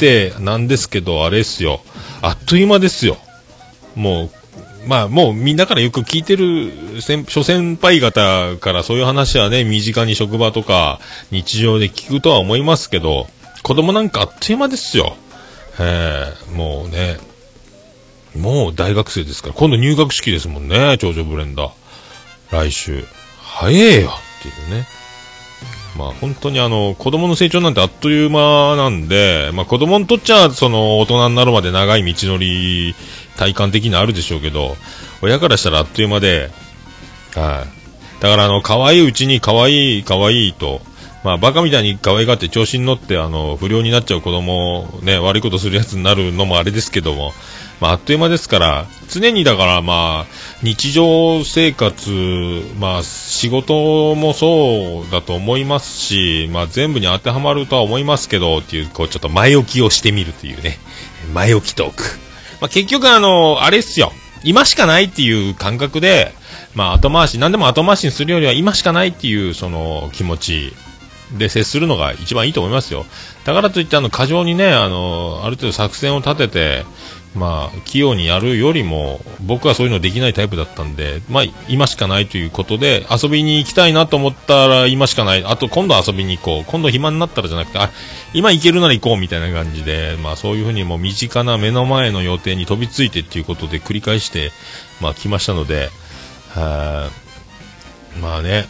[0.01, 1.81] てなんですけど、あれですよ、
[2.23, 3.19] あっという間ですよ。
[3.95, 4.31] もう、
[4.89, 10.99] まあもうみんなからよく聞いてる先諸先輩方からそういう話はね、身近に職場とか
[11.31, 13.29] 日常で聞くとは思いますけど、
[13.63, 15.17] 子供なんかあっという間ですよ。
[15.79, 17.19] ええもうね、
[18.37, 21.71] もう大学生ですから、今度入学式ですもんね、長女ブレンダー。
[22.51, 23.05] 来週。
[23.43, 24.87] 早えよっていうね。
[26.01, 32.95] まあ本当にあの、子供の成長なんてあっという間なんで、まあ子供にとっちゃ、その大人になるまで長い道のり、
[33.37, 34.77] 体感的にあるでしょうけど、
[35.21, 36.51] 親からしたらあっという間で、
[37.35, 38.23] はい。
[38.23, 40.81] だからあの、可愛いうちに可愛い可愛いと、
[41.23, 47.35] まあバカみたいに可愛がって調子に乗ってあの、不良になっちゃう子供ね、悪いことするやつになるのもあれですけども、
[47.81, 50.27] まああっという間ですから、常にだからまあ、
[50.63, 52.11] 日常生活、
[52.79, 60.79] まあ仕事もそうだと思いますし、まあ全部に当てはまるとは思いますけど、っていう、こうちょっと前置きをしてみるというね、
[61.33, 62.03] 前置きトーク。
[62.61, 64.13] まあ結局あの、あれっすよ。
[64.45, 66.33] 今しかないっていう感覚で、
[66.75, 70.75] まあ後回し、何でも後回しにするよりは今しかないっていうその気持ち
[71.37, 73.07] で接するのが一番いいと思いますよ。
[73.45, 76.85] だからといってあの過剰にね、あの、ある程度作戦を立てて、
[77.35, 85.45] まあ、器用にやるよりも、僕はそういうのできないタイプだったんで、まあ、今しかないということで、遊びに行きたいなと思ったら今しかない。
[85.45, 86.65] あと、今度遊びに行こう。
[86.65, 87.91] 今度暇になったらじゃなくて、あ、
[88.35, 94.51] 今行けるなら行こうみたいな感じで、まあ、そういうふうにもう身近な目の前の予定に飛びついてっていうことで繰り返して、
[95.01, 95.91] まあ、来ましたので、
[96.55, 97.11] は。
[98.21, 98.67] まあね、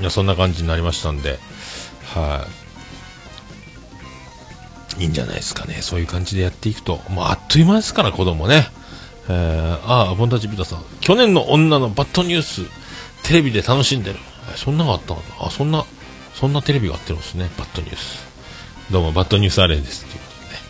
[0.00, 1.38] いや、そんな感じになりましたんで、
[2.14, 2.59] はい。
[4.98, 5.78] いいんじゃないですかね。
[5.82, 7.00] そういう感じでやっていくと。
[7.08, 8.68] もうあっという間ですから、子供ね。
[9.28, 10.84] えー、ああ、ボンタジビタさん。
[11.00, 12.62] 去年の女のバッドニュース、
[13.22, 14.18] テレビで楽しんでる。
[14.56, 15.84] そんなのあったのかあ、そんな、
[16.34, 17.48] そんなテレビがあってるんですね。
[17.56, 18.24] バッドニュース。
[18.90, 20.04] どうも、バッドニュースアレンです。
[20.04, 20.60] ということでね。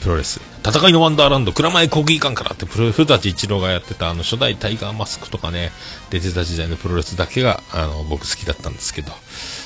[0.00, 0.40] プロレス。
[0.62, 5.72] 戦いのワンダーランド、蔵前国技館からって、プロ古舘一郎がやってた、あの、初代タイガーマスクとかね、
[6.10, 9.12] 出てた時代のプロレスだけが、あの、僕好きだったんですけど、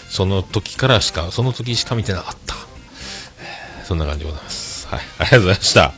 [0.09, 2.70] その時からしか、その時しか見てなかった。
[3.85, 4.87] そんな感じでございます。
[4.89, 5.01] はい。
[5.19, 5.93] ありがとうございました。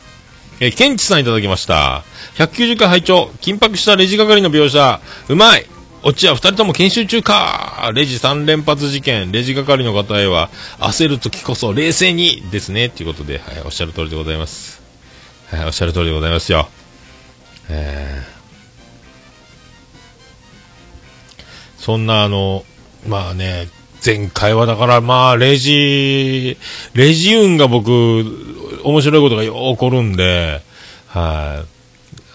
[0.61, 2.05] えーケンチさんいただきました。
[2.37, 5.01] 190回拝聴緊迫したレジ係の描写。
[5.29, 5.67] うまい
[6.05, 9.31] オチは二人とも研修中かレジ3連発事件。
[9.33, 12.89] レジ係の方へは、焦る時こそ冷静にですね。
[12.89, 14.83] ということで、はい、おっしゃる通りでございます。
[15.51, 16.69] はい、おっしゃる通りでございますよ。
[17.69, 18.43] えー
[21.83, 22.65] そんなあの、
[23.09, 23.69] まあね、
[24.05, 26.57] 前回はだからまあ、レジ、
[26.95, 27.91] レジ運が僕、
[28.83, 30.61] 面白いことがよ起こるんで、
[31.07, 31.65] は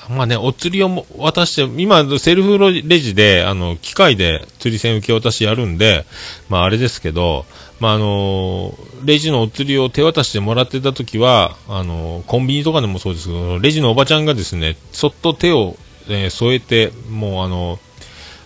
[0.09, 0.13] い。
[0.13, 6.05] まあね、お釣りを渡して、今、セルフレジで、あの、機械で釣り銭受け渡しやるんで、
[6.47, 7.45] まああれですけど、
[7.81, 8.73] まああの
[9.03, 15.75] レジのお釣りを手渡してもらってた時は、あのコンビニとかでもそうですけど、レジのおばちゃんがですね、そっと手を、
[16.07, 17.79] えー添えて、もうあの、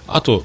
[0.07, 0.43] あと、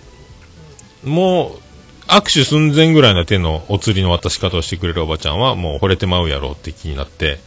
[1.03, 1.66] もう、
[2.09, 7.39] 握手寸前ぐらいの手のお釣りの渡し方をしてくれるおばちゃんはもう惚れてまうやろうって気になって、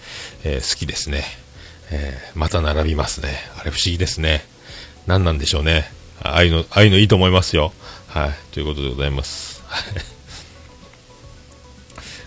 [0.43, 1.23] えー好きですね。
[1.91, 3.29] えーまた並びますね。
[3.57, 4.43] あれ不思議ですね。
[5.07, 5.85] 何なんでしょうね。
[6.21, 7.71] ああいうの、ああいうのいいと思いますよ。
[8.07, 8.31] はい。
[8.51, 9.63] ということでございます。
[9.67, 10.03] は い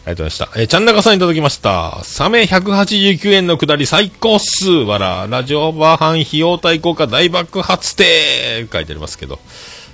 [0.05, 0.49] ありがとうございました。
[0.57, 2.03] えー、ちゃんなかさんいただきました。
[2.03, 4.69] サメ189円のくだり最高っす。
[4.69, 9.39] わら、ラジオバーハン費用対効果大爆発って書いてありますけど。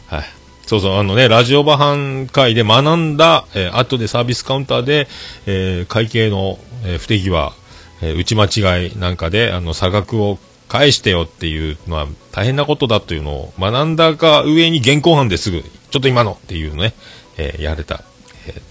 [0.07, 0.38] はい。
[0.69, 5.09] そうそう、あのね、ラジオバハン会で学んだ、えー後でサービスカウンターで、
[5.47, 7.55] えー会計の、えー不手際、
[8.03, 10.39] えー打ち間違いなんかで、あの、差額を
[10.69, 16.93] 返してよっていうのは大変なことだというのを学んだが上に現行犯ですぐ、ちょっと今のっていうのね、
[17.39, 18.05] えーやれた、
[18.47, 18.63] えー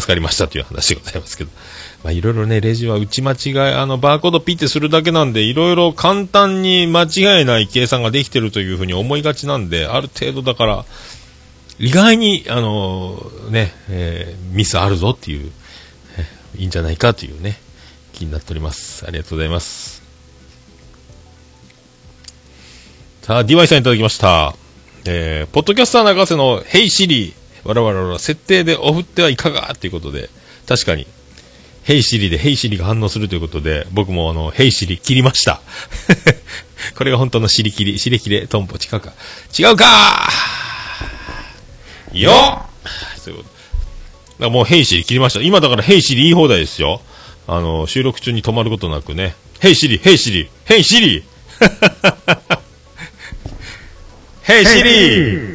[0.00, 1.50] 助かりましたという話でございますけど。
[2.02, 10.84] まあいろいろね、レジは打ち間違い、あの、バーコードピッてするだけなんで、いろいろ簡単に間違いない計算ができてるというふうに思いがちなんで、ある程度だから、
[11.78, 15.50] 意外に、あのね、えーミスあるぞっていう、
[16.18, 17.58] えいいんじゃないかというね、
[18.12, 19.04] 気になっております。
[19.06, 20.02] ありがとうございます。
[23.22, 24.54] さあ、DY さんいただきました。
[25.06, 30.30] えー、ポッドキャスター中瀬のヘイシリー、わらわらわら、設定でオフってはいかがということで、
[30.68, 31.06] 確かに、
[31.82, 35.60] ヘイシリでヘイシリが反応するということで、僕もあの、ヘイシリ切りました。
[36.96, 39.12] これが本当の尻切り、尻切れ、トンポ、違うか。
[39.58, 40.30] 違うか
[42.22, 43.48] よっそういうこ
[44.38, 44.50] と。
[44.50, 45.40] もう Hey Siri 切りました。
[45.40, 47.00] 今だから Hey Siri 言い放題ですよ。
[47.46, 49.34] あの、収録中に止まることなくね。
[49.60, 51.24] Hey Siri、Hey Siri、Hey Siri
[54.42, 55.54] Hey Siri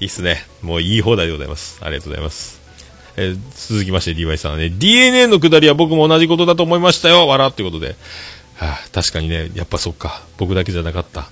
[0.00, 0.46] いいっすね。
[0.62, 1.78] もう言い放題でございます。
[1.82, 2.60] ありがとうございます。
[3.16, 3.38] えー
[3.68, 7.28] 続きまして DY さんはね、DNA のくだりは僕も同じことだと思いましたよ。
[7.28, 7.96] 笑ってことで。
[8.56, 10.22] はあ、確かにね、やっぱそっか。
[10.38, 11.28] 僕だけじゃなかった。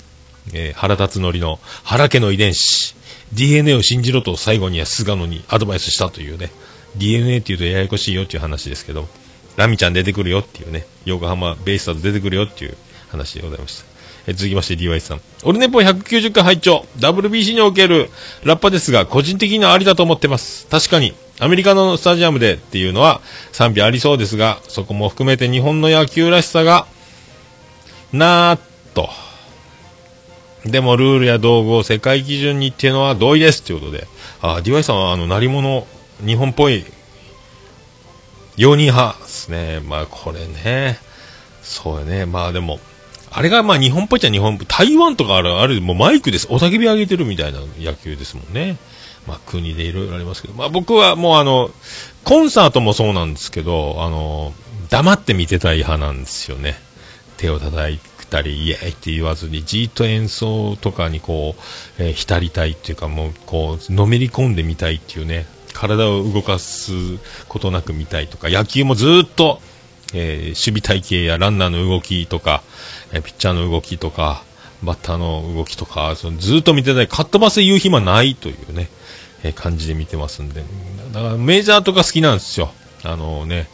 [0.53, 2.95] えー腹立つノリの原家の遺伝子。
[3.33, 6.51] DNA を信じろと最後には菅野にアドバイスしたというね。
[6.97, 9.09] DNA って言うとややこしいよっていう話ですけど、
[9.57, 10.87] ラミちゃん出てくるよっていうね。
[11.05, 12.77] 横浜ベイスターズ出てくるよっていう
[13.11, 13.89] 話でございました。
[14.29, 15.21] え続きまして DY さん。
[15.43, 18.11] オルネポ190回拝聴 WBC における
[18.45, 20.67] ラッパですが、個人的にはありだと思ってます。
[20.67, 23.21] 確かに、アメリカのスタジアムでっていうのは
[23.53, 26.87] 賛否ありそうですが、そこも含めて日本の野球らしさが、
[28.13, 28.61] なーっ
[28.95, 29.09] と。
[30.65, 34.07] でもルールや道具を世界基準にっていうのは同意ですということで、
[34.41, 35.87] あ、DY さんはあの、鳴り物、
[36.25, 36.85] 日本っぽい、
[38.57, 39.81] 容認派ですね。
[39.81, 40.99] まあこれね、
[41.63, 42.27] そうやね。
[42.27, 42.81] まあでも、
[43.31, 44.59] あれがまあ日本っぽいっちゃ日本。
[44.59, 46.49] 台湾とかある、ある、もうマイクです。
[46.51, 48.77] おたけび上げてるみたいな野球ですもんね。
[49.29, 51.71] まあ国でいろいろありますけど、まあ僕はもうあの、
[52.25, 54.53] コンサートもそうなんですけど、あの、
[54.91, 56.75] 黙って見てたい派なんですよね。
[57.37, 61.55] 手を叩いてたり、イエーイって言わずに、じーっと演奏とかにこ
[61.99, 66.93] う、えー浸りたいっていうか、もうこう、のめり込んでみたいっていうね、体を動かす
[67.49, 69.61] ことなく見たいとか、野球もずっと、
[70.15, 72.63] えー守備体系やランナーの動きとか、
[73.13, 74.43] えーピッチャーの動きとか、
[74.83, 78.89] バッターの動きとか、そのずっと見てたい、かっ飛ばせ言う暇ないというね、
[79.43, 80.63] え感じで見てますんで、
[81.13, 82.73] だからメジャーとか好きなんですよ。
[83.05, 83.69] あのね、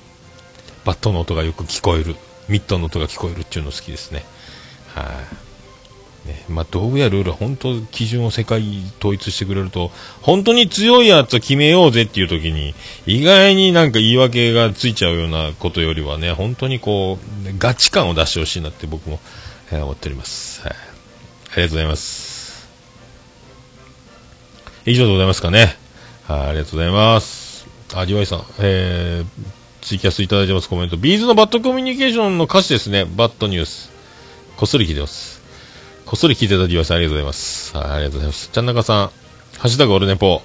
[0.85, 2.17] バットの音がよく聞こえる、
[2.49, 4.25] ミットの音が聞こえるっていうの好きですね。
[4.95, 5.03] は
[6.25, 6.45] い、ね。
[6.49, 8.63] まあ、道具やルールは本当基準を世界
[8.99, 9.91] 統一してくれると、
[10.23, 12.75] 本当に強いやつを決めようぜっていう時に、
[13.07, 19.21] 意外になんか言い訳がついちゃうようなことよりはね、本当にこう、ガチ感を出してほしいなって僕も、
[19.71, 20.63] えー思っております。
[20.63, 20.73] はい。
[20.73, 20.77] あ
[21.57, 22.69] りがとうございます。
[24.87, 25.77] 以上でございますかね。
[26.25, 27.67] はい、ありがとうございます。
[27.95, 29.25] あ、りわいさん、えー、
[29.83, 30.97] ツイキャスいただいてますコメント。
[30.97, 33.05] ビーズのバッドコミュニケーションの歌詞ですね。
[33.05, 33.94] バッドニュース。
[34.57, 35.43] こっそり聞いてます。
[36.07, 37.77] こっそり聞いてたりわさんありがとうございます。
[37.77, 38.51] はい、ありがとうございます。
[38.53, 39.13] ちゃんなかさん、ハ
[39.65, 40.43] ッシュタグオルネポ。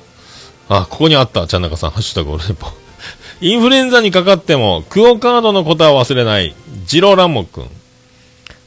[0.68, 2.68] あ、ここにあった、ちゃんなかさん、ハッシュタグオルネポ。
[3.39, 6.55] インフルエンザにかかっても、クオカードのことは忘れない、
[6.88, 7.70] ジローランモくん。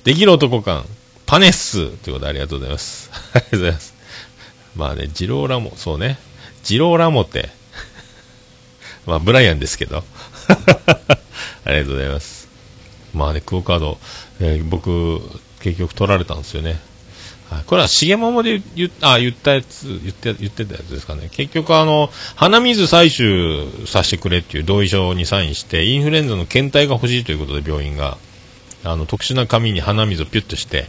[0.04, 0.84] できる男感、
[1.26, 1.88] パネッス。
[1.88, 3.10] ということでありがとうございます。
[3.34, 3.94] ありがとうございます。
[4.76, 6.18] まあね、ジローラモ、そうね。
[6.62, 7.50] ジローラモって、
[9.06, 10.04] まあ、ブライアンですけど。
[11.64, 12.41] ありがとうございます。
[13.14, 13.98] まあね、クオカード、
[14.40, 15.20] えー僕、
[15.60, 16.80] 結局取られたんですよね。
[17.50, 17.64] はい。
[17.66, 21.28] これは、しげももで言っあ言ったやつ、言って、言ってたやつですかね。
[21.30, 28.16] 結局、あの、鼻水採取させてくれっていう同意書にサインして、インフルエンザの検体が欲しいということで病院が、
[28.84, 30.86] あの、特殊な紙に鼻水をピュッとして、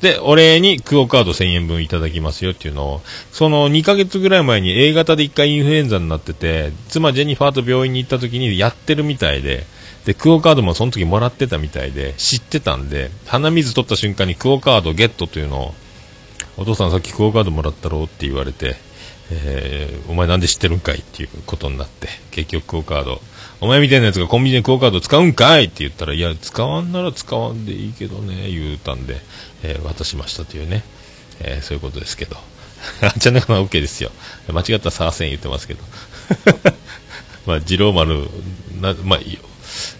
[0.00, 3.02] で、お礼にクオカード1000円分いただきますよっていうのを、
[3.32, 9.64] その2ヶ月ぐらい前に A 型で1回インフルエンザになってて、妻ジェニファーと病院に行った時にやってるみたいで、
[10.06, 15.74] で、クオカードもその時もらってたみたいで、知ってたんで、鼻水取った瞬間にクオカードゲットというのを、
[16.56, 18.76] お父さんさっきクオカードもらったろうって言われて、
[19.32, 23.20] えーお前なんで知ってるんかいっていうことになって、結局クオカード、
[23.60, 29.16] お前みたいなやつがコンビニでクオカード使うんかいって言ったら、いや、使わんなら使わんでいいけどね、言うたんで、
[29.64, 30.84] えー渡しましたというね、
[31.40, 32.36] えーそういうことですけど。
[33.02, 34.12] あっちゃなかな OK ですよ。
[34.48, 35.80] 間違ったらサーセン言ってますけど。
[37.46, 38.28] まあ、二郎丸、
[38.80, 39.20] な、まあ、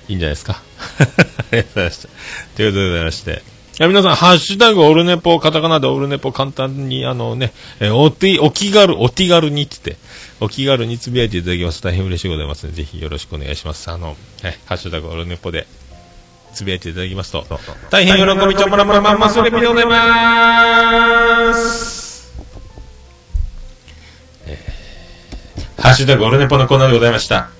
[0.08, 0.62] いいんじゃないですか。
[0.98, 1.04] あ
[1.52, 2.08] りがとうございました。
[2.56, 3.42] ということでございまして。
[3.78, 10.02] いや皆さん、ハッシュタグオルネポ、カタカナでオルネポ簡単に、あのね、えーお手、お気軽、お手軽にって言って、
[10.40, 13.90] お気軽につぶやいていただきますと大変嬉しいございますので、ぜひよろしくお願いします。
[13.90, 15.66] あの、はい、ハッシュタグオルネポで、
[16.54, 17.44] つぶやいていただきますと
[17.90, 22.32] 大変喜びちょもらもらまんまそれびでございます。
[24.46, 24.76] えー
[25.82, 27.55] ハッシュタグオルネポのコーナーでございました。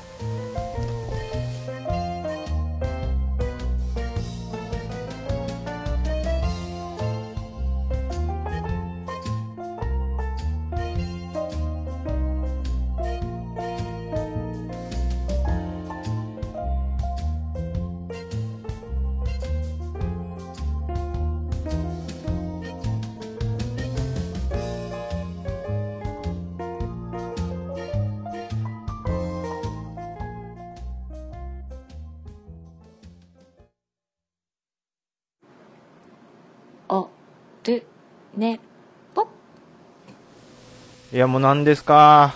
[41.17, 42.35] いや、もう何ですか？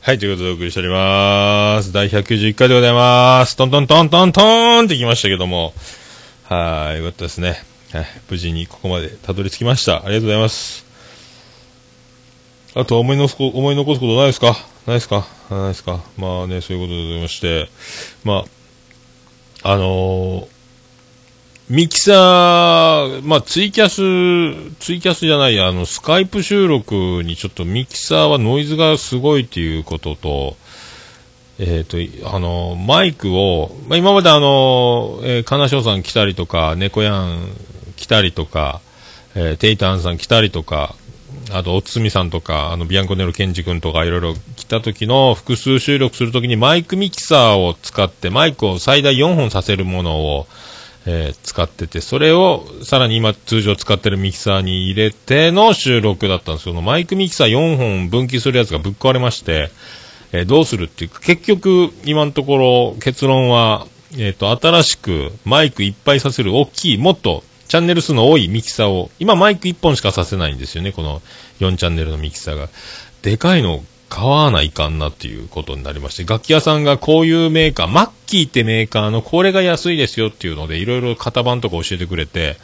[0.00, 1.92] はい、ということでお送りしております。
[1.92, 3.56] 第191回でございます。
[3.56, 5.74] トントントントントンってきましたけども。
[6.44, 7.62] はい、よかったですね。
[7.92, 9.96] はい、無事にここまでたどり着きました。
[9.96, 10.86] ありがとうございます。
[12.74, 14.56] あとは思い残すこ思い残すことないですか？
[14.86, 15.26] ないですか？
[15.50, 16.00] ないですか？
[16.16, 17.68] まあね、そういうことでございまして。
[18.24, 18.44] ま
[19.62, 20.55] あ、あのー
[21.68, 23.96] ミキサー、まあ、ツイキャス、
[24.78, 26.94] ツイキャスじゃないや、あの、スカイプ収録
[27.24, 30.56] にちょっとミキサーはノイズがすごいっていうことと、
[31.58, 31.96] えっ、と、
[32.32, 37.48] あの、マイクを、まあ、今まであの、えー、金賞さん来たりとか、猫やん
[37.96, 38.80] 来たりとか、
[39.34, 40.94] えーテイタンさん来たりとか、
[41.52, 50.46] あと、おつみさんとか、あの、ビアンコネロケンジ君とかいろいろ来た時の複数収録するときにマイクミキサーを使って、マイクを最大4本させるものを、
[51.06, 59.70] えー使ってて、それをさらに今通常使ってるミキサーに入れての収録だったんですけど、マイクミキサー4本分岐するやつがぶっ壊れまして、
[60.32, 63.86] えーどうするっていうか、結局今のところ結論は、
[64.18, 71.22] えっ、と、新しくマイクいっぱいさせる大きい、もっとチャンネル数の多いミキサーを、今マイク1本しかさせないんですよね、この
[71.60, 72.68] 4チャンネルのミキサーが。
[73.22, 82.56] でかいの買わないかんなっていうことになりまして、楽器屋さんがこういうメーカー、マッキーってメーカーのこれが安いですよっていうので、いろいろ型番とか教えてくれて、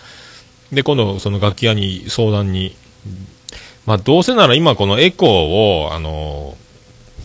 [0.73, 2.75] で、今度その楽器屋に相談に、
[3.87, 5.29] まあどうせなら今このエコー
[5.89, 6.57] を、あの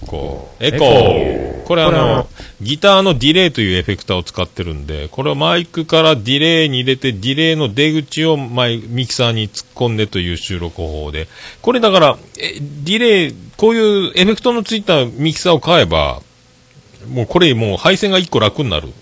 [0.06, 1.64] こう、エコー。
[1.64, 2.28] これあの、
[2.62, 11.28] ギターのディレイというエフェクターを使ってるんで、これをマイクからディレイに入れて、ディレイの出口をマイミキサーに突っ込んでという収録方法で、
[11.62, 16.22] これだから、えディレイ、こういうエフェクトのついたミキサーを買えば、
[17.10, 18.94] もうこれもう配線が1個楽になる。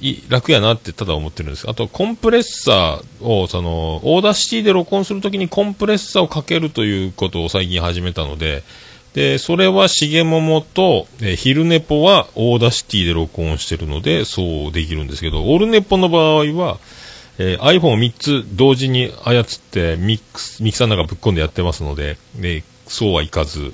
[0.00, 1.68] い楽やなってただ思ってるんです。
[1.68, 8.62] あと、コンプレッサーを、その、 Audacity で録音するときにコンプレッサーをかけるということを最近始めたので、
[9.14, 16.78] で、それは重桃と、え昼寝ぽは Audacity で録音してるので、そうできるんですけど、オールネポの場合は、
[17.38, 23.72] えー iPhone3 つ同時に操ってミックス、ミキサーの中ぶっ込んでやってますので、でそうはいかず、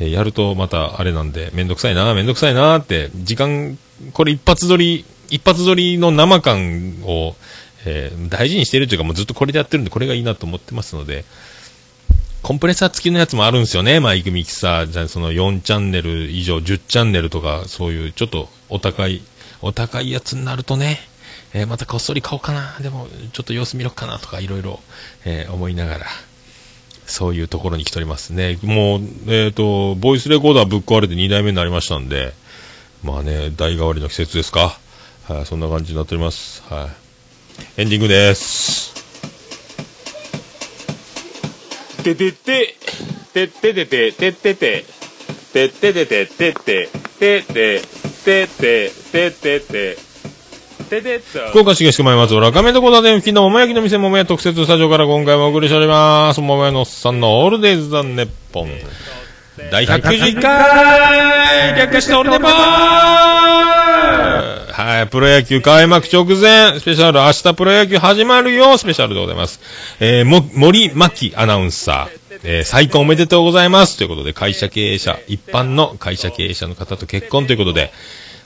[0.00, 3.78] えーやるとまたあれなんで、めんどくさいな、めんどくさいなって、時間、
[4.12, 7.36] これ一発撮り、一発撮りの生感を、
[7.84, 11.24] えー大事にしてるというか、もうずっとこれでやってるんで、これがいいなと思ってますので、
[12.42, 14.86] コンプレッサー付きのやつもあるんですよね、マイクミキサー。
[14.86, 19.20] じゃその4チャンネル以上、10チャンネルとか、そういうちょっとお高い、
[19.60, 21.00] お高いやつになるとね、
[21.52, 24.80] えーまたこっそり買おうかな、でもちょっと様子見ろかなとかいろいろ、
[25.26, 26.06] え思いながら、
[27.10, 28.58] そういうところに来ておりますね。
[28.62, 32.32] もう、えっ、ー、と、ボイスレコーダーぶっ壊れて2代目になりましたんで、
[33.02, 34.78] まあね、代替わりの季節ですか。
[35.28, 36.62] はい、そんな感じになっております。
[36.72, 36.88] は
[37.76, 37.80] い。
[37.82, 38.94] エンディングです。
[42.02, 42.76] ててて、
[43.32, 44.84] てててて、ててて、
[45.52, 46.88] てててて、ててて、
[47.18, 47.82] ててて、
[48.24, 50.09] ててて、ててて、
[51.50, 56.40] 福岡市東区前松原亀戸小建付近の桃焼きの店桃屋特設スタジオから今回もお送りしております。
[56.40, 58.70] 桃屋のおっさんのオールデイズ・ザ・ネッポン。
[59.70, 62.50] 第191回略してオールネポン
[64.72, 69.60] はい、プロ野球開幕直前、スペシャル、明日プロ野球始まるよ、スペシャルでございます。
[70.00, 73.96] えー、も、森牧アナウンサー、えー、再婚おめでとうございます。
[73.96, 77.92] ということで、会社経営者、一般の会社経営者の方と結婚ということで、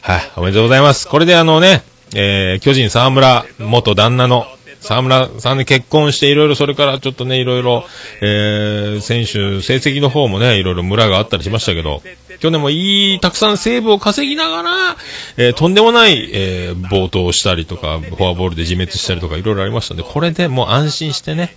[0.03, 1.09] はい、おめでとうございます。
[1.09, 1.83] これであのね、
[2.15, 4.47] えー、巨人沢村元旦那の
[4.85, 7.85] 沢村さんで結婚していろいろそれからちょっとね、いろいろ、
[8.21, 12.03] えー、選手、成績の方もね、いろいろ村があったりしましたけど、
[12.39, 14.97] 去年もいい、たくさんセーブを稼ぎながら、
[15.39, 21.57] えー、とんでもない、えー、暴投したりとか、フォアボールで自滅したりとかいろいろありましたんで、これでもう安心してね、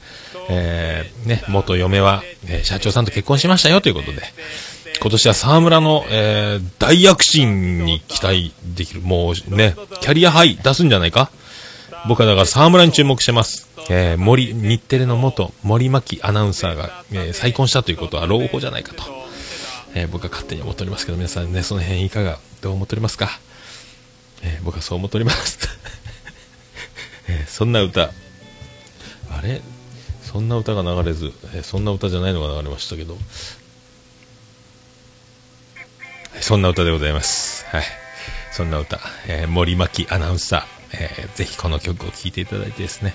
[0.49, 4.21] えー、ね、元嫁は、えー社長さんと結婚しましたよということで、
[5.01, 9.01] 今年は沢村の、えー、大躍進に期待できる。
[9.01, 11.29] もうね、キャリアハイ出すんじゃないか？
[12.07, 13.67] 僕はだから沢村に注目してます。
[13.89, 19.03] えー、森、日テレの元森巻アナウンサーが、えー再婚したということは朗報じゃないかと。
[19.93, 23.29] えー僕は勝手に思っておりますけど、皆さんね、その辺いかが、どう思っておりますか？
[24.43, 25.59] えー僕はそう思っております。
[27.29, 29.61] えーそんな歌、あれ？
[30.23, 33.17] そんな歌が流れず、えーそんな歌じゃないのが流れましたけど、
[36.41, 37.65] そんな歌でございます。
[37.67, 37.83] はい。
[38.51, 40.63] そんな歌、えー森巻アナウンサー、
[40.93, 43.13] えーぜひこの曲を聴いていただいてですね、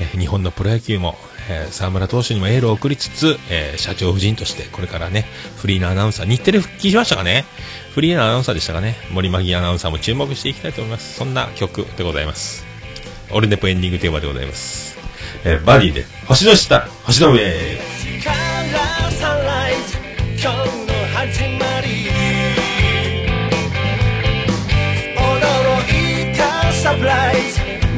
[0.00, 1.16] えー日本のプロ野球も、
[1.48, 5.26] えー沢村投手にもエールを送りつつ、えー社長夫人としてこれからね、
[5.56, 7.44] フリーのアナウンサー、日テレ復帰しましたかね？
[7.94, 8.96] フリーのアナウンサーでしたかね？
[9.10, 11.14] 森巻アナウンサーも注目していきたいと思います。
[11.14, 12.64] そんな曲でございます。
[13.30, 14.96] オルネポエンディングテーマでございます。
[15.44, 17.52] えーバディで、星の下、星の上。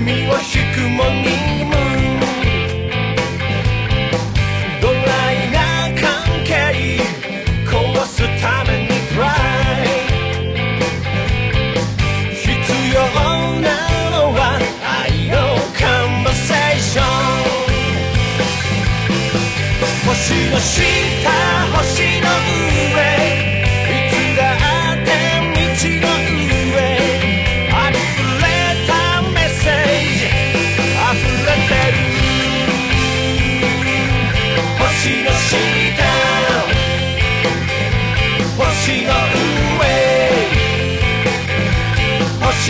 [0.05, 0.45] イズ身を引
[0.75, 1.79] くモーニングムー
[2.17, 2.21] ン
[4.81, 4.99] ドラ
[5.33, 5.57] イな
[5.99, 6.05] 関
[6.45, 6.53] 係
[7.67, 7.73] 壊
[8.07, 9.87] すためにトライ。
[12.35, 12.45] 必
[12.95, 13.01] 要
[13.61, 13.67] な
[14.11, 14.41] のは
[14.83, 15.35] 愛の
[15.79, 17.05] カンバセーション
[20.07, 20.13] 星
[20.51, 20.83] の下
[21.79, 22.04] 星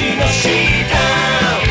[0.02, 1.63] の下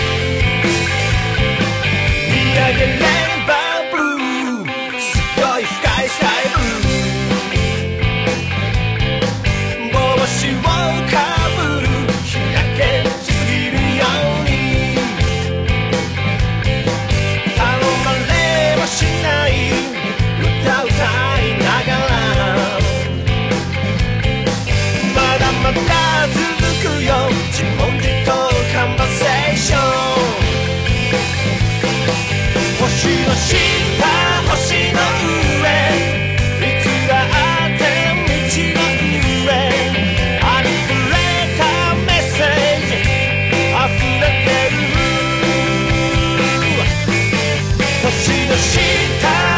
[48.64, 48.80] し
[49.22, 49.53] た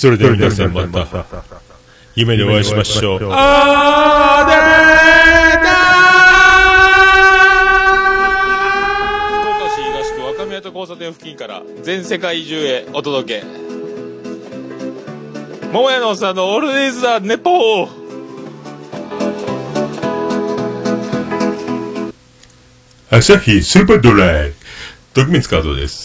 [0.00, 1.06] それでは皆さんまた、
[2.14, 3.18] 夢でお会いしましょう。
[3.18, 3.34] 福岡
[9.68, 13.46] 市東区若宮と交差点付近から全世界中へお届け
[15.70, 17.88] 桃屋のおっさんのオールディーズ・ザ・ネポー
[23.10, 24.52] 朝日スーパードライ。
[25.12, 25.99] 徳光和夫です。